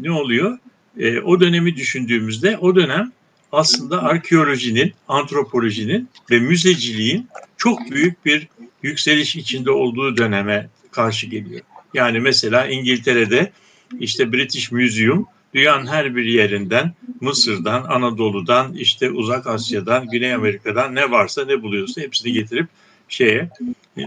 [0.00, 0.58] ne oluyor?
[0.98, 3.12] E, o dönemi düşündüğümüzde o dönem
[3.52, 8.48] aslında arkeolojinin, antropolojinin ve müzeciliğin çok büyük bir
[8.82, 11.60] yükseliş içinde olduğu döneme karşı geliyor.
[11.94, 13.52] Yani mesela İngiltere'de
[14.00, 21.10] işte British Museum dünyanın her bir yerinden, Mısır'dan, Anadolu'dan, işte Uzak Asya'dan, Güney Amerika'dan ne
[21.10, 22.68] varsa ne buluyorsa hepsini getirip
[23.08, 23.50] şeye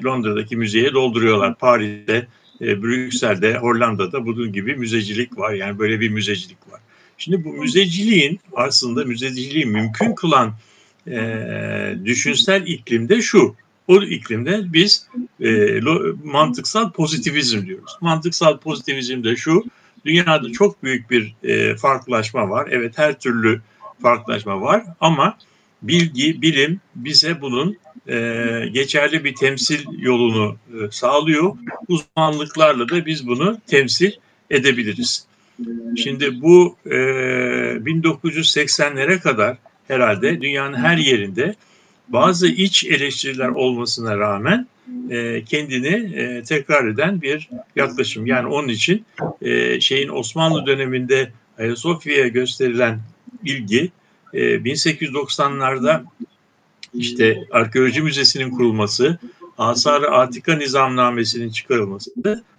[0.06, 1.56] Londra'daki müzeye dolduruyorlar.
[1.56, 2.28] Paris'te,
[2.62, 5.54] e, Brüksel'de, Hollanda'da bunun gibi müzecilik var.
[5.54, 6.82] Yani böyle bir müzecilik var.
[7.17, 10.54] Şimdi bu müzeciliğin aslında müzeciliği mümkün kılan
[11.08, 13.56] e, düşünsel iklimde şu.
[13.92, 15.08] O iklimde biz
[15.44, 15.80] e,
[16.24, 17.98] mantıksal pozitivizm diyoruz.
[18.02, 19.64] Mantıksal pozitivizm de şu.
[20.06, 22.68] Dünyada çok büyük bir e, farklılaşma var.
[22.72, 23.62] Evet her türlü
[24.02, 25.38] farklılaşma var ama
[25.82, 27.78] bilgi, bilim bize bunun
[28.08, 28.16] e,
[28.72, 31.58] geçerli bir temsil yolunu e, sağlıyor.
[31.88, 34.12] Uzmanlıklarla da biz bunu temsil
[34.50, 35.26] edebiliriz.
[35.98, 41.56] Şimdi bu e, 1980'lere kadar herhalde dünyanın her yerinde
[42.13, 44.67] bazı iç eleştiriler olmasına rağmen
[45.10, 48.26] e, kendini e, tekrar eden bir yaklaşım.
[48.26, 49.05] Yani onun için
[49.41, 52.99] e, şeyin Osmanlı döneminde Ayasofya'ya gösterilen
[53.43, 53.91] ilgi
[54.34, 56.03] e, 1890'larda
[56.93, 59.18] işte arkeoloji müzesinin kurulması,
[59.57, 62.12] Asar-ı Atika nizamnamesinin çıkarılması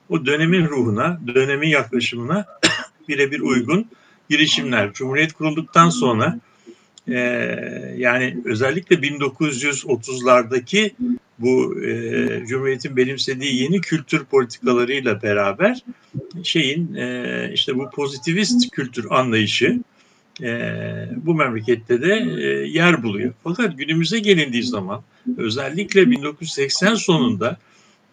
[0.08, 2.46] o dönemin ruhuna, dönemin yaklaşımına
[3.08, 3.86] birebir uygun
[4.30, 4.92] girişimler.
[4.92, 6.38] Cumhuriyet kurulduktan sonra
[7.08, 7.18] e,
[7.96, 10.90] yani özellikle 1930'lardaki
[11.38, 15.84] bu e, Cumhuriyet'in benimsediği yeni kültür politikalarıyla beraber
[16.42, 19.80] şeyin e, işte bu pozitivist kültür anlayışı
[20.42, 20.60] e,
[21.16, 23.32] bu memlekette de e, yer buluyor.
[23.44, 25.02] Fakat günümüze gelindiği zaman
[25.36, 27.58] özellikle 1980 sonunda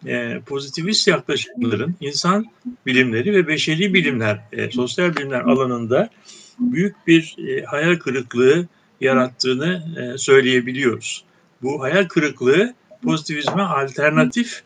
[0.06, 2.46] e, pozitivist yaklaşımların insan
[2.86, 6.10] bilimleri ve beşeri bilimler, e, sosyal bilimler alanında
[6.58, 8.66] büyük bir e, hayal kırıklığı
[9.00, 11.24] yarattığını e, söyleyebiliyoruz.
[11.62, 14.62] Bu hayal kırıklığı pozitivizme alternatif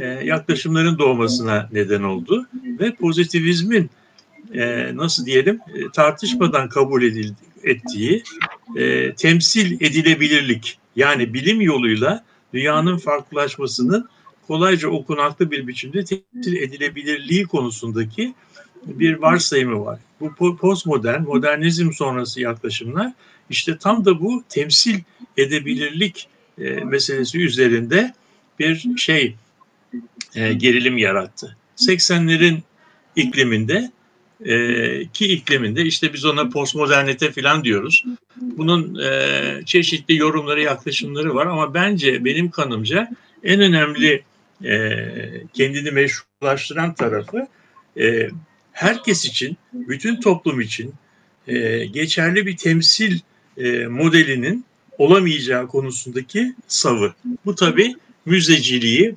[0.00, 2.46] e, yaklaşımların doğmasına neden oldu
[2.80, 3.90] ve pozitivizmin
[4.54, 5.60] e, nasıl diyelim
[5.92, 8.22] tartışmadan kabul edildi, ettiği
[9.16, 14.08] temsil edilebilirlik yani bilim yoluyla dünyanın farklılaşmasının
[14.46, 18.34] kolayca okunaklı bir biçimde temsil edilebilirliği konusundaki
[18.86, 19.98] bir varsayımı var.
[20.20, 23.12] Bu postmodern, modernizm sonrası yaklaşımlar
[23.50, 24.98] işte tam da bu temsil
[25.36, 26.28] edebilirlik
[26.58, 28.14] e, meselesi üzerinde
[28.58, 29.36] bir şey
[30.34, 31.56] e, gerilim yarattı.
[31.76, 32.58] 80'lerin
[33.16, 33.90] ikliminde
[34.44, 34.54] e,
[35.12, 38.04] ki ikliminde işte biz ona postmodernite falan diyoruz.
[38.36, 43.10] Bunun e, çeşitli yorumları, yaklaşımları var ama bence benim kanımca
[43.44, 44.22] en önemli
[44.64, 44.92] e,
[45.52, 47.46] kendini meşrulaştıran tarafı
[48.00, 48.28] e,
[48.72, 50.94] herkes için, bütün toplum için
[51.48, 53.18] e, geçerli bir temsil
[53.62, 54.64] e, modelinin
[54.98, 57.14] olamayacağı konusundaki savı.
[57.46, 57.94] Bu tabi
[58.26, 59.14] müzeciliği,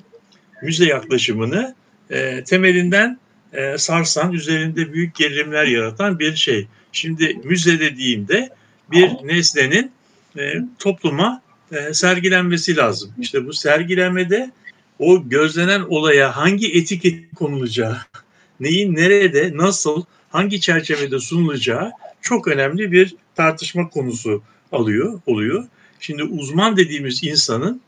[0.62, 1.74] müze yaklaşımını
[2.10, 3.18] e, temelinden
[3.52, 6.66] e, sarsan, üzerinde büyük gerilimler yaratan bir şey.
[6.92, 8.50] Şimdi müze dediğimde
[8.90, 9.90] bir nesnenin
[10.38, 11.42] e, topluma
[11.72, 13.14] e, sergilenmesi lazım.
[13.20, 14.50] İşte bu sergilenmede
[14.98, 17.98] o gözlenen olaya hangi etiket konulacağı,
[18.60, 21.92] neyin nerede, nasıl, hangi çerçevede sunulacağı
[22.26, 25.64] çok önemli bir tartışma konusu alıyor, oluyor.
[26.00, 27.80] Şimdi uzman dediğimiz insanın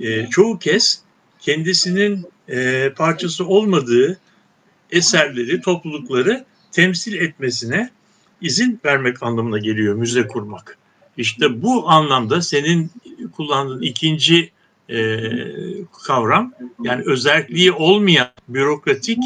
[0.00, 1.02] e, çoğu kez
[1.40, 4.20] kendisinin e, parçası olmadığı
[4.90, 7.90] eserleri, toplulukları temsil etmesine
[8.40, 10.78] izin vermek anlamına geliyor müze kurmak.
[11.16, 12.90] İşte bu anlamda senin
[13.36, 14.50] kullandığın ikinci
[14.90, 15.20] e,
[16.06, 16.52] kavram
[16.82, 19.18] yani özelliği olmayan bürokratik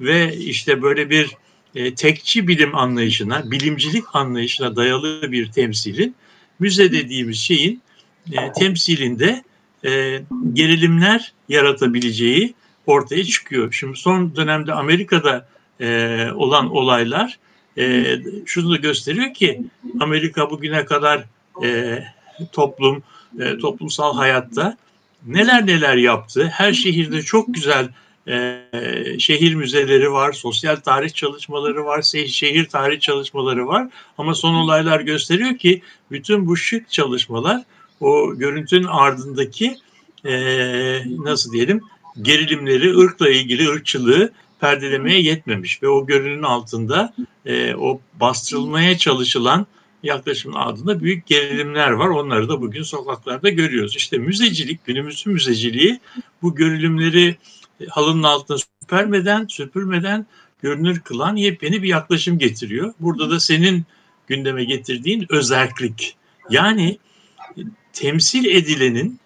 [0.00, 1.36] ve işte böyle bir
[1.74, 6.14] e, tekçi bilim anlayışına, bilimcilik anlayışına dayalı bir temsilin
[6.58, 7.82] müze dediğimiz şeyin
[8.32, 9.44] e, temsilinde
[9.84, 10.20] e,
[10.52, 12.54] gerilimler yaratabileceği
[12.86, 13.72] ortaya çıkıyor.
[13.72, 15.48] Şimdi son dönemde Amerika'da
[15.80, 17.38] e, olan olaylar
[17.78, 18.16] e,
[18.46, 19.62] şunu da gösteriyor ki
[20.00, 21.24] Amerika bugüne kadar
[21.64, 21.98] e,
[22.52, 23.02] toplum,
[23.40, 24.76] e, toplumsal hayatta
[25.26, 26.48] neler neler yaptı.
[26.52, 27.88] Her şehirde çok güzel
[28.28, 28.64] e,
[29.18, 33.88] şehir müzeleri var, sosyal tarih çalışmaları var, şehir tarih çalışmaları var.
[34.18, 37.62] Ama son olaylar gösteriyor ki bütün bu şık çalışmalar
[38.00, 39.76] o görüntünün ardındaki
[40.24, 40.32] e,
[41.18, 41.80] nasıl diyelim
[42.22, 47.14] gerilimleri, ırkla ilgili ırkçılığı perdelemeye yetmemiş ve o görünün altında
[47.46, 49.66] e, o bastırılmaya çalışılan
[50.02, 52.08] yaklaşımın altında büyük gerilimler var.
[52.08, 53.96] Onları da bugün sokaklarda görüyoruz.
[53.96, 56.00] İşte müzecilik, günümüzün müzeciliği
[56.42, 57.36] bu görünümleri
[57.88, 60.26] halının altına süpürmeden, süpürmeden
[60.62, 62.94] görünür kılan yepyeni bir yaklaşım getiriyor.
[63.00, 63.84] Burada da senin
[64.26, 66.16] gündeme getirdiğin özellik.
[66.50, 66.98] Yani
[67.92, 69.20] temsil edilenin,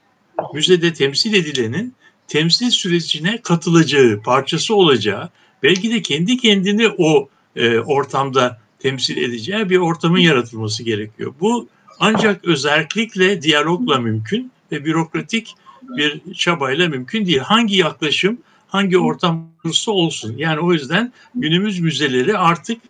[0.54, 1.94] müzede temsil edilenin
[2.28, 5.28] temsil sürecine katılacağı, parçası olacağı,
[5.62, 11.34] belki de kendi kendini o e, ortamda temsil edeceği bir ortamın yaratılması gerekiyor.
[11.40, 11.68] Bu
[12.00, 15.54] ancak özellikle diyalogla mümkün ve bürokratik
[15.96, 17.38] bir çabayla mümkün değil.
[17.38, 20.34] Hangi yaklaşım, hangi ortam olursa olsun.
[20.36, 22.82] Yani o yüzden günümüz müzeleri artık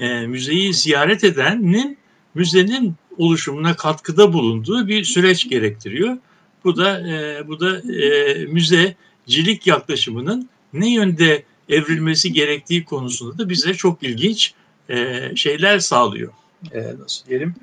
[0.00, 1.98] e, müzeyi ziyaret edenin
[2.34, 6.16] müzenin oluşumuna katkıda bulunduğu bir süreç gerektiriyor.
[6.64, 13.74] Bu da e, bu da e, müzecilik yaklaşımının ne yönde evrilmesi gerektiği konusunda da bize
[13.74, 14.54] çok ilginç
[14.90, 16.32] e, şeyler sağlıyor.
[16.72, 17.54] E, nasıl diyelim?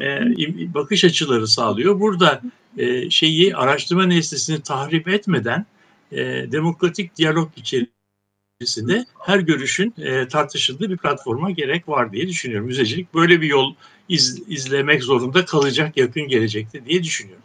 [0.00, 2.00] E, bakış açıları sağlıyor.
[2.00, 2.42] Burada
[2.78, 5.66] e, şeyi araştırma nesnesini tahrip etmeden
[6.12, 6.18] e,
[6.52, 12.66] demokratik diyalog içerisinde her görüşün e, tartışıldığı bir platforma gerek var diye düşünüyorum.
[12.66, 13.74] Müzecilik böyle bir yol
[14.08, 17.42] iz, izlemek zorunda kalacak yakın gelecekte diye düşünüyorum.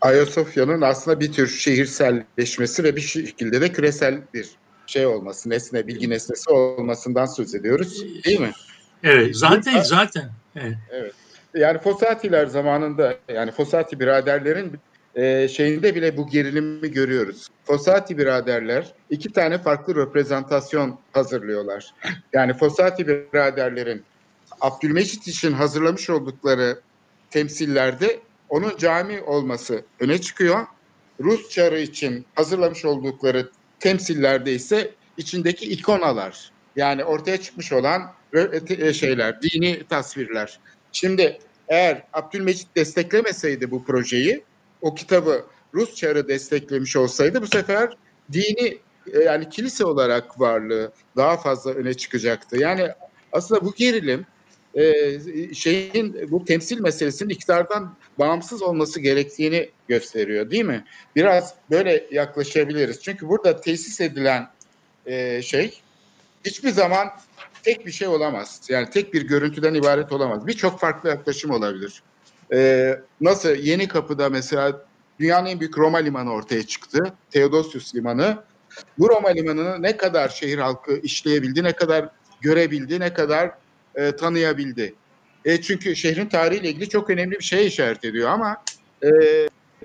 [0.00, 4.46] Ayasofya'nın aslında bir tür şehirselleşmesi ve bir şekilde de küresel bir
[4.86, 8.04] şey olması, nesne, bilgi nesnesi olmasından söz ediyoruz.
[8.24, 8.52] Değil mi?
[9.02, 10.30] Evet, zaten zaten.
[10.56, 10.76] Evet.
[10.90, 11.14] evet.
[11.54, 14.78] Yani Fosatiler zamanında yani Fosati biraderlerin
[15.14, 17.48] e, şeyinde bile bu gerilimi görüyoruz.
[17.64, 21.94] Fosati biraderler iki tane farklı reprezentasyon hazırlıyorlar.
[22.32, 24.02] Yani Fosati biraderlerin
[24.60, 26.80] Abdülmecit için hazırlamış oldukları
[27.30, 30.66] temsillerde onun cami olması öne çıkıyor.
[31.20, 33.50] Rus çarı için hazırlamış oldukları
[33.80, 38.12] temsillerde ise içindeki ikonalar yani ortaya çıkmış olan
[38.68, 40.58] e, şeyler, dini tasvirler.
[40.92, 41.38] Şimdi
[41.68, 44.42] eğer Abdülmecit desteklemeseydi bu projeyi,
[44.80, 47.96] o kitabı Rus çarı desteklemiş olsaydı bu sefer
[48.32, 48.78] dini
[49.12, 52.56] e, yani kilise olarak varlığı daha fazla öne çıkacaktı.
[52.56, 52.88] Yani
[53.32, 54.26] aslında bu gerilim
[54.74, 54.84] e,
[55.54, 60.84] şeyin bu temsil meselesinin iktidardan bağımsız olması gerektiğini gösteriyor değil mi?
[61.16, 63.02] Biraz böyle yaklaşabiliriz.
[63.02, 64.48] Çünkü burada tesis edilen
[65.06, 65.80] e, şey
[66.44, 67.08] hiçbir zaman
[67.62, 68.60] tek bir şey olamaz.
[68.68, 70.46] Yani tek bir görüntüden ibaret olamaz.
[70.46, 72.02] Birçok farklı yaklaşım olabilir.
[72.52, 74.84] Ee, nasıl Yeni Kapı'da mesela
[75.20, 77.12] dünyanın en büyük Roma limanı ortaya çıktı.
[77.30, 78.42] Theodosius limanı.
[78.98, 82.08] Bu Roma limanını ne kadar şehir halkı işleyebildi, ne kadar
[82.40, 83.50] görebildi, ne kadar
[83.94, 84.94] e, tanıyabildi.
[85.44, 88.56] E, çünkü şehrin tarihiyle ilgili çok önemli bir şeye işaret ediyor ama
[89.02, 89.08] e,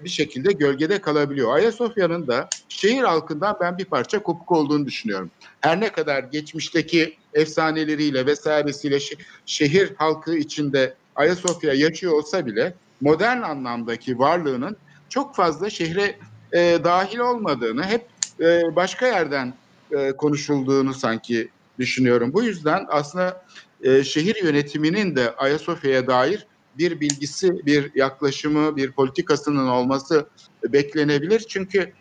[0.03, 1.55] bir şekilde gölgede kalabiliyor.
[1.55, 5.31] Ayasofya'nın da şehir halkından ben bir parça kopuk olduğunu düşünüyorum.
[5.61, 8.99] Her ne kadar geçmişteki efsaneleriyle vesairesiyle
[9.45, 14.77] şehir halkı içinde Ayasofya yaşıyor olsa bile modern anlamdaki varlığının
[15.09, 16.15] çok fazla şehre
[16.53, 18.05] e, dahil olmadığını, hep
[18.39, 19.53] e, başka yerden
[19.91, 22.33] e, konuşulduğunu sanki düşünüyorum.
[22.33, 23.45] Bu yüzden aslında
[23.83, 30.27] e, şehir yönetiminin de Ayasofya'ya dair bir bilgisi, bir yaklaşımı, bir politikasının olması
[30.63, 31.39] beklenebilir.
[31.39, 31.91] Çünkü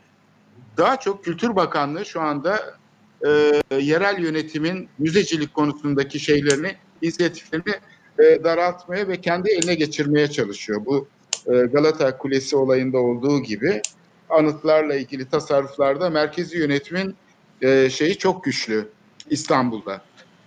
[0.76, 2.76] daha çok Kültür Bakanlığı şu anda
[3.27, 7.74] e, yerel yönetimin müzecilik konusundaki şeylerini, inisiyatiflerini
[8.18, 10.87] e, daraltmaya ve kendi eline geçirmeye çalışıyor.
[10.87, 11.09] Bu
[11.47, 13.83] e, Galata Kulesi olayında olduğu gibi
[14.31, 17.16] anıtlarla ilgili tasarruflarda merkezi yönetimin
[17.62, 18.89] e, şeyi çok güçlü
[19.31, 20.03] İstanbul'da.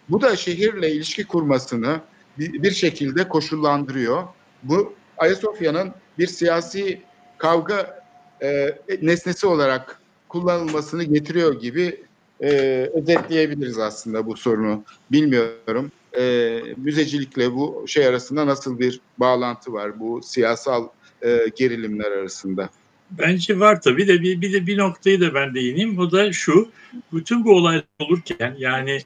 [0.09, 2.01] Bu da şehirle ilişki kurmasını
[2.39, 4.23] bir, bir şekilde koşullandırıyor.
[4.63, 7.01] Bu Ayasofya'nın bir siyasi
[7.37, 8.03] kavga
[8.41, 12.03] e, nesnesi olarak kullanılmasını getiriyor gibi
[12.41, 12.47] e,
[12.93, 14.83] özetleyebiliriz aslında bu sorunu.
[15.11, 15.91] Bilmiyorum.
[16.19, 20.87] E, müzecilikle bu şey arasında nasıl bir bağlantı var bu siyasal
[21.21, 22.69] e, gerilimler arasında?
[23.11, 25.99] Bence var tabii de bir, bir de bir noktayı da ben değineyim.
[25.99, 26.69] O da şu.
[27.13, 29.01] Bütün bu olay olurken yani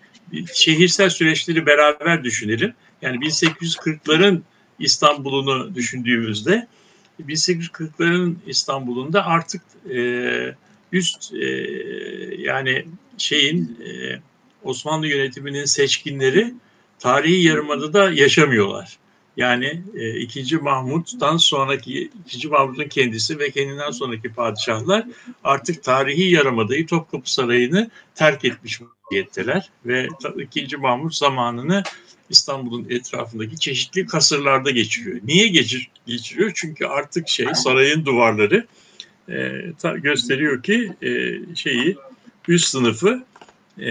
[0.54, 2.74] şehirsel süreçleri beraber düşünelim.
[3.02, 4.42] Yani 1840'ların
[4.80, 6.68] İstanbul'unu düşündüğümüzde
[7.28, 10.56] 1840'ların İstanbul'unda artık e,
[10.92, 11.46] üst e,
[12.38, 12.86] yani
[13.18, 14.20] şeyin e,
[14.64, 16.54] Osmanlı yönetiminin seçkinleri
[17.00, 18.98] tarihi yarımadada yaşamıyorlar.
[19.38, 20.58] Yani e, 2.
[20.58, 22.48] Mahmut'tan sonraki 2.
[22.48, 25.06] Mahmut'un kendisi ve kendinden sonraki padişahlar
[25.44, 30.08] artık tarihi yarımadayı Topkapı Sarayı'nı terk etmiş vaziyetteler ve
[30.56, 30.78] 2.
[30.78, 31.84] Mahmut zamanını
[32.30, 35.20] İstanbul'un etrafındaki çeşitli kasırlarda geçiriyor.
[35.24, 36.52] Niye geçir, geçiriyor?
[36.56, 38.68] Çünkü artık şey sarayın duvarları
[39.30, 41.98] e, ta, gösteriyor ki e, şeyi
[42.48, 43.24] üst sınıfı
[43.80, 43.86] e,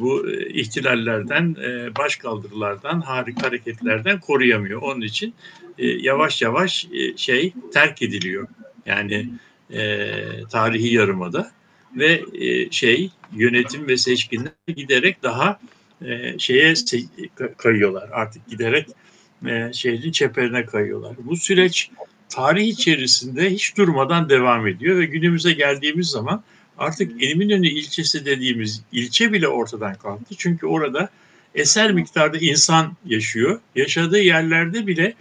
[0.00, 4.82] bu ihtilallerden, e, başkaldırılardan, harika hareketlerden koruyamıyor.
[4.82, 5.34] Onun için
[5.78, 8.48] e, yavaş yavaş e, şey terk ediliyor.
[8.86, 9.28] Yani
[9.72, 10.10] e,
[10.50, 11.50] tarihi yarımada
[11.96, 15.60] ve e, şey yönetim ve seçkinler giderek daha
[16.04, 16.74] e, şeye
[17.58, 18.08] kayıyorlar.
[18.12, 18.88] Artık giderek
[19.46, 21.16] e, şehrin çeperine kayıyorlar.
[21.24, 21.90] Bu süreç
[22.28, 26.42] tarih içerisinde hiç durmadan devam ediyor ve günümüze geldiğimiz zaman
[26.80, 30.34] artık Eminönü ilçesi dediğimiz ilçe bile ortadan kalktı.
[30.38, 31.08] Çünkü orada
[31.54, 33.60] eser miktarda insan yaşıyor.
[33.76, 35.14] Yaşadığı yerlerde bile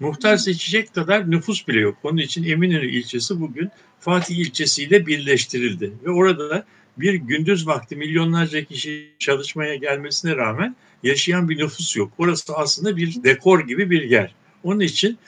[0.00, 1.98] muhtar seçecek kadar nüfus bile yok.
[2.02, 5.92] Onun için Eminönü ilçesi bugün Fatih ilçesiyle birleştirildi.
[6.04, 6.64] Ve orada
[6.96, 12.12] bir gündüz vakti milyonlarca kişi çalışmaya gelmesine rağmen yaşayan bir nüfus yok.
[12.18, 14.34] Orası aslında bir dekor gibi bir yer.
[14.64, 15.18] Onun için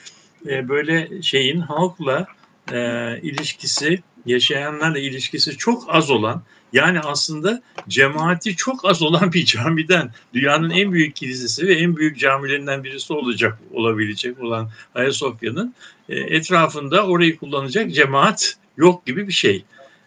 [0.47, 2.27] e, böyle şeyin halkla
[2.71, 2.77] e,
[3.21, 10.69] ilişkisi, yaşayanlarla ilişkisi çok az olan, yani aslında cemaati çok az olan bir camiden, dünyanın
[10.69, 15.75] en büyük kilisesi ve en büyük camilerinden birisi olacak, olabilecek olan Ayasofya'nın
[16.09, 19.63] e, etrafında orayı kullanacak cemaat yok gibi bir şey.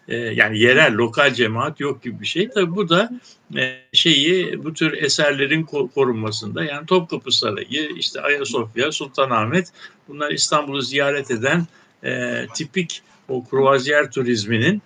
[0.09, 2.49] E, yani yerel, lokal cemaat yok gibi bir şey.
[2.49, 3.11] Tabii bu da
[3.57, 5.63] e, şeyi bu tür eserlerin
[5.95, 9.73] korunmasında yani Topkapı Sarayı, işte Ayasofya, Sultanahmet
[10.09, 11.67] bunlar İstanbul'u ziyaret eden
[12.55, 14.83] tipik o kruvaziyer turizminin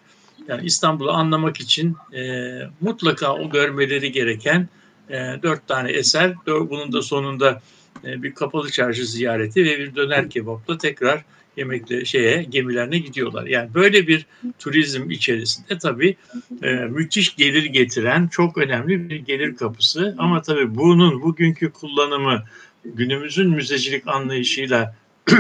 [0.49, 4.69] yani İstanbul'u anlamak için e, mutlaka o görmeleri gereken
[5.11, 6.35] e, dört tane eser.
[6.47, 7.63] Bunun da sonunda
[8.05, 11.25] e, bir kapalı çarşı ziyareti ve bir döner kebapla tekrar
[11.57, 13.47] yemekle şeye gemilerine gidiyorlar.
[13.47, 14.27] Yani böyle bir
[14.59, 16.17] turizm içerisinde tabii
[16.63, 20.15] e, müthiş gelir getiren çok önemli bir gelir kapısı.
[20.19, 22.45] Ama tabii bunun bugünkü kullanımı
[22.85, 24.95] günümüzün müzecilik anlayışıyla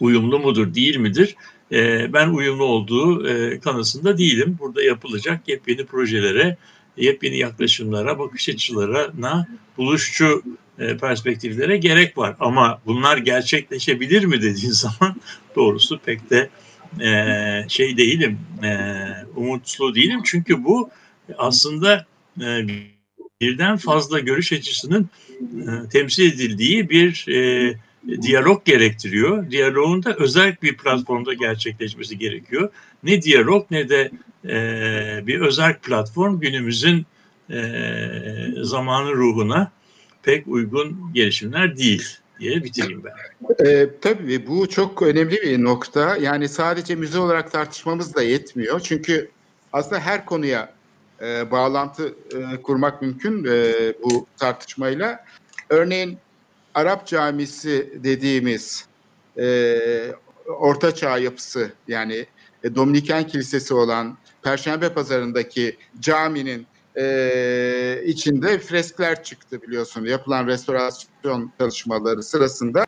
[0.00, 1.36] uyumlu mudur değil midir?
[1.72, 4.56] E, ben uyumlu olduğu e, kanısında değilim.
[4.60, 6.56] Burada yapılacak yepyeni projelere,
[6.96, 9.46] yepyeni yaklaşımlara, bakış açılarına,
[9.76, 10.42] buluşçu
[10.78, 12.36] e, perspektiflere gerek var.
[12.40, 15.16] Ama bunlar gerçekleşebilir mi dediğin zaman
[15.56, 16.50] doğrusu pek de
[17.00, 18.88] e, şey değilim, e,
[19.36, 20.20] umutlu değilim.
[20.24, 20.90] Çünkü bu
[21.38, 22.06] aslında
[22.40, 22.66] e,
[23.40, 25.08] birden fazla görüş açısının
[25.40, 27.74] e, temsil edildiği bir e,
[28.22, 29.50] diyalog gerektiriyor.
[29.50, 32.70] Diyaloğun da özel bir platformda gerçekleşmesi gerekiyor.
[33.02, 34.10] Ne diyalog ne de
[34.44, 37.06] e, bir özel platform günümüzün
[37.50, 37.58] e,
[38.62, 39.72] zamanı ruhuna
[40.22, 43.66] pek uygun gelişimler değil diye bitireyim ben.
[43.66, 46.16] E, tabii bu çok önemli bir nokta.
[46.16, 48.80] Yani sadece müze olarak tartışmamız da yetmiyor.
[48.80, 49.30] Çünkü
[49.72, 50.72] aslında her konuya
[51.22, 53.72] e, bağlantı e, kurmak mümkün e,
[54.04, 55.24] bu tartışmayla.
[55.68, 56.18] Örneğin
[56.76, 58.86] Arap camisi dediğimiz
[59.38, 59.76] e,
[60.46, 62.26] Orta Çağ yapısı yani
[62.64, 66.66] e, Dominiken Kilisesi olan Perşembe Pazarı'ndaki caminin
[66.96, 72.86] e, içinde freskler çıktı biliyorsun yapılan restorasyon çalışmaları sırasında.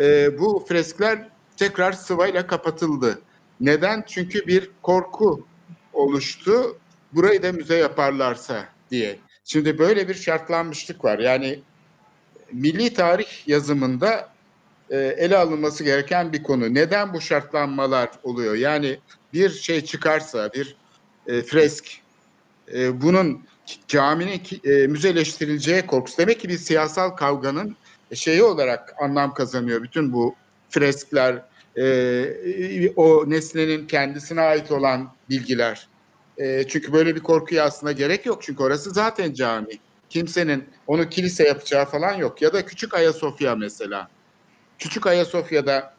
[0.00, 3.18] E, bu freskler tekrar sıvayla kapatıldı.
[3.60, 4.04] Neden?
[4.06, 5.46] Çünkü bir korku
[5.92, 6.78] oluştu.
[7.12, 9.18] Burayı da müze yaparlarsa diye.
[9.44, 11.18] Şimdi böyle bir şartlanmışlık var.
[11.18, 11.62] Yani
[12.52, 14.28] milli tarih yazımında
[14.90, 16.74] e, ele alınması gereken bir konu.
[16.74, 18.54] Neden bu şartlanmalar oluyor?
[18.54, 18.98] Yani
[19.32, 20.76] bir şey çıkarsa, bir
[21.26, 22.00] e, fresk,
[22.74, 23.46] e, bunun
[23.88, 26.18] caminin e, müzeleştirileceği korkusu.
[26.18, 27.76] Demek ki bir siyasal kavganın
[28.14, 30.34] şeyi olarak anlam kazanıyor bütün bu
[30.70, 31.42] freskler,
[31.76, 35.88] e, o nesnenin kendisine ait olan bilgiler.
[36.38, 38.42] E, çünkü böyle bir korkuya aslında gerek yok.
[38.42, 39.78] Çünkü orası zaten cami.
[40.10, 42.42] Kimsenin onu kilise yapacağı falan yok.
[42.42, 44.08] Ya da Küçük Ayasofya mesela.
[44.78, 45.94] Küçük Ayasofya'da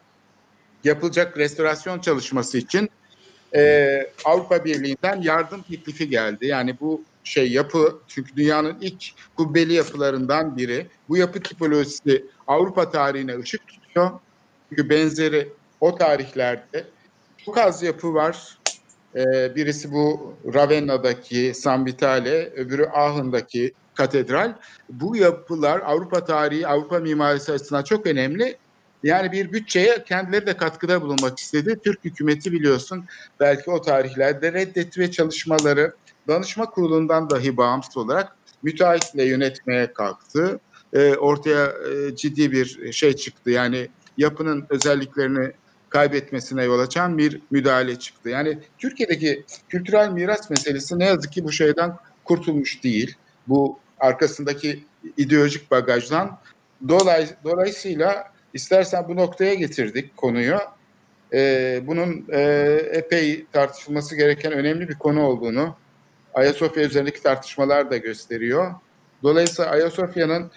[0.84, 2.88] yapılacak restorasyon çalışması için
[3.54, 6.46] e, Avrupa Birliği'nden yardım teklifi geldi.
[6.46, 9.04] Yani bu şey yapı çünkü dünyanın ilk
[9.36, 10.86] kubbeli yapılarından biri.
[11.08, 14.10] Bu yapı tipolojisi Avrupa tarihine ışık tutuyor.
[14.68, 16.84] Çünkü benzeri o tarihlerde
[17.44, 18.58] çok az yapı var.
[19.16, 24.54] Ee, birisi bu Ravenna'daki San Vitale, öbürü Aachen'daki katedral.
[24.90, 28.56] Bu yapılar Avrupa tarihi, Avrupa mimarisi açısından çok önemli.
[29.02, 31.78] Yani bir bütçeye kendileri de katkıda bulunmak istedi.
[31.84, 33.04] Türk hükümeti biliyorsun
[33.40, 35.94] belki o tarihlerde reddetti ve çalışmaları
[36.28, 40.60] danışma kurulundan dahi bağımsız olarak müteahhitle yönetmeye kalktı.
[40.92, 43.50] E, ortaya e, ciddi bir şey çıktı.
[43.50, 45.52] Yani yapının özelliklerini
[45.88, 48.28] kaybetmesine yol açan bir müdahale çıktı.
[48.28, 53.16] Yani Türkiye'deki kültürel miras meselesi ne yazık ki bu şeyden kurtulmuş değil.
[53.48, 54.84] Bu arkasındaki
[55.16, 56.38] ideolojik bagajdan.
[56.88, 60.58] Dolay, dolayısıyla istersen bu noktaya getirdik konuyu.
[61.32, 62.40] Ee, bunun e,
[62.92, 65.76] epey tartışılması gereken önemli bir konu olduğunu
[66.34, 68.74] Ayasofya üzerindeki tartışmalar da gösteriyor.
[69.22, 70.50] Dolayısıyla Ayasofya'nın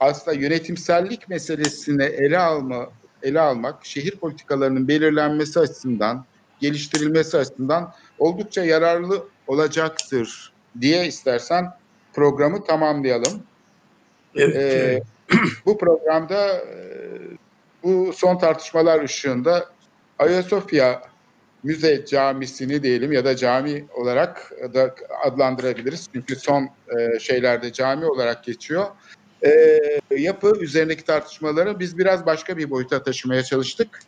[0.00, 2.88] aslında yönetimsellik meselesini ele alma
[3.22, 6.24] ele almak şehir politikalarının belirlenmesi açısından,
[6.60, 11.72] geliştirilmesi açısından oldukça yararlı olacaktır diye istersen
[12.16, 13.42] programı tamamlayalım.
[14.36, 14.56] Evet.
[14.56, 15.02] Ee,
[15.66, 16.86] bu programda e,
[17.82, 19.70] bu son tartışmalar ışığında
[20.18, 21.02] Ayasofya
[21.62, 24.94] müze camisini diyelim ya da cami olarak da
[25.24, 26.08] adlandırabiliriz.
[26.12, 28.86] Çünkü son e, şeylerde cami olarak geçiyor.
[29.46, 29.80] E,
[30.16, 34.00] yapı üzerindeki tartışmaları biz biraz başka bir boyuta taşımaya çalıştık.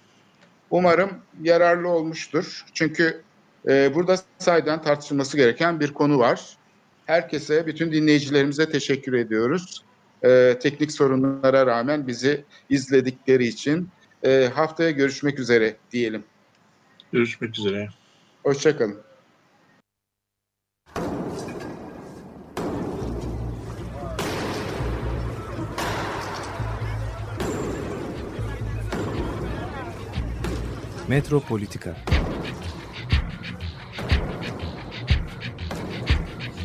[0.71, 1.11] Umarım
[1.43, 2.65] yararlı olmuştur.
[2.75, 3.23] Çünkü
[3.69, 6.58] e, burada sayeden tartışılması gereken bir konu var.
[7.09, 9.83] Herkese, bütün dinleyicilerimize teşekkür ediyoruz.
[10.25, 13.89] E, teknik sorunlara rağmen bizi izledikleri için
[14.25, 16.25] e, haftaya görüşmek üzere diyelim.
[17.13, 17.89] Görüşmek üzere.
[18.43, 19.01] Hoşçakalın.
[31.09, 31.97] Metropolitika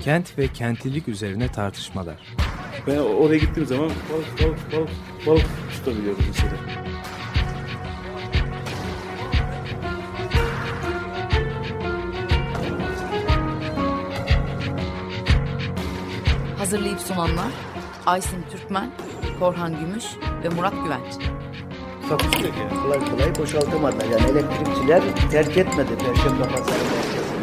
[0.03, 2.15] Kent ve kentlilik üzerine tartışmalar.
[2.87, 4.89] Ben oraya gittiğim zaman balık balık balık
[5.27, 6.53] balık tutabiliyorum mesela.
[16.57, 17.51] Hazırlayıp sunanlar
[18.05, 18.91] Aysin Türkmen,
[19.39, 20.05] Korhan Gümüş
[20.43, 21.13] ve Murat Güvenç.
[22.19, 22.53] Ki.
[22.83, 24.05] Kolay kolay boşaltamadılar.
[24.05, 27.42] Yani elektrikçiler terk etmedi Perşembe Pazarı merkezini.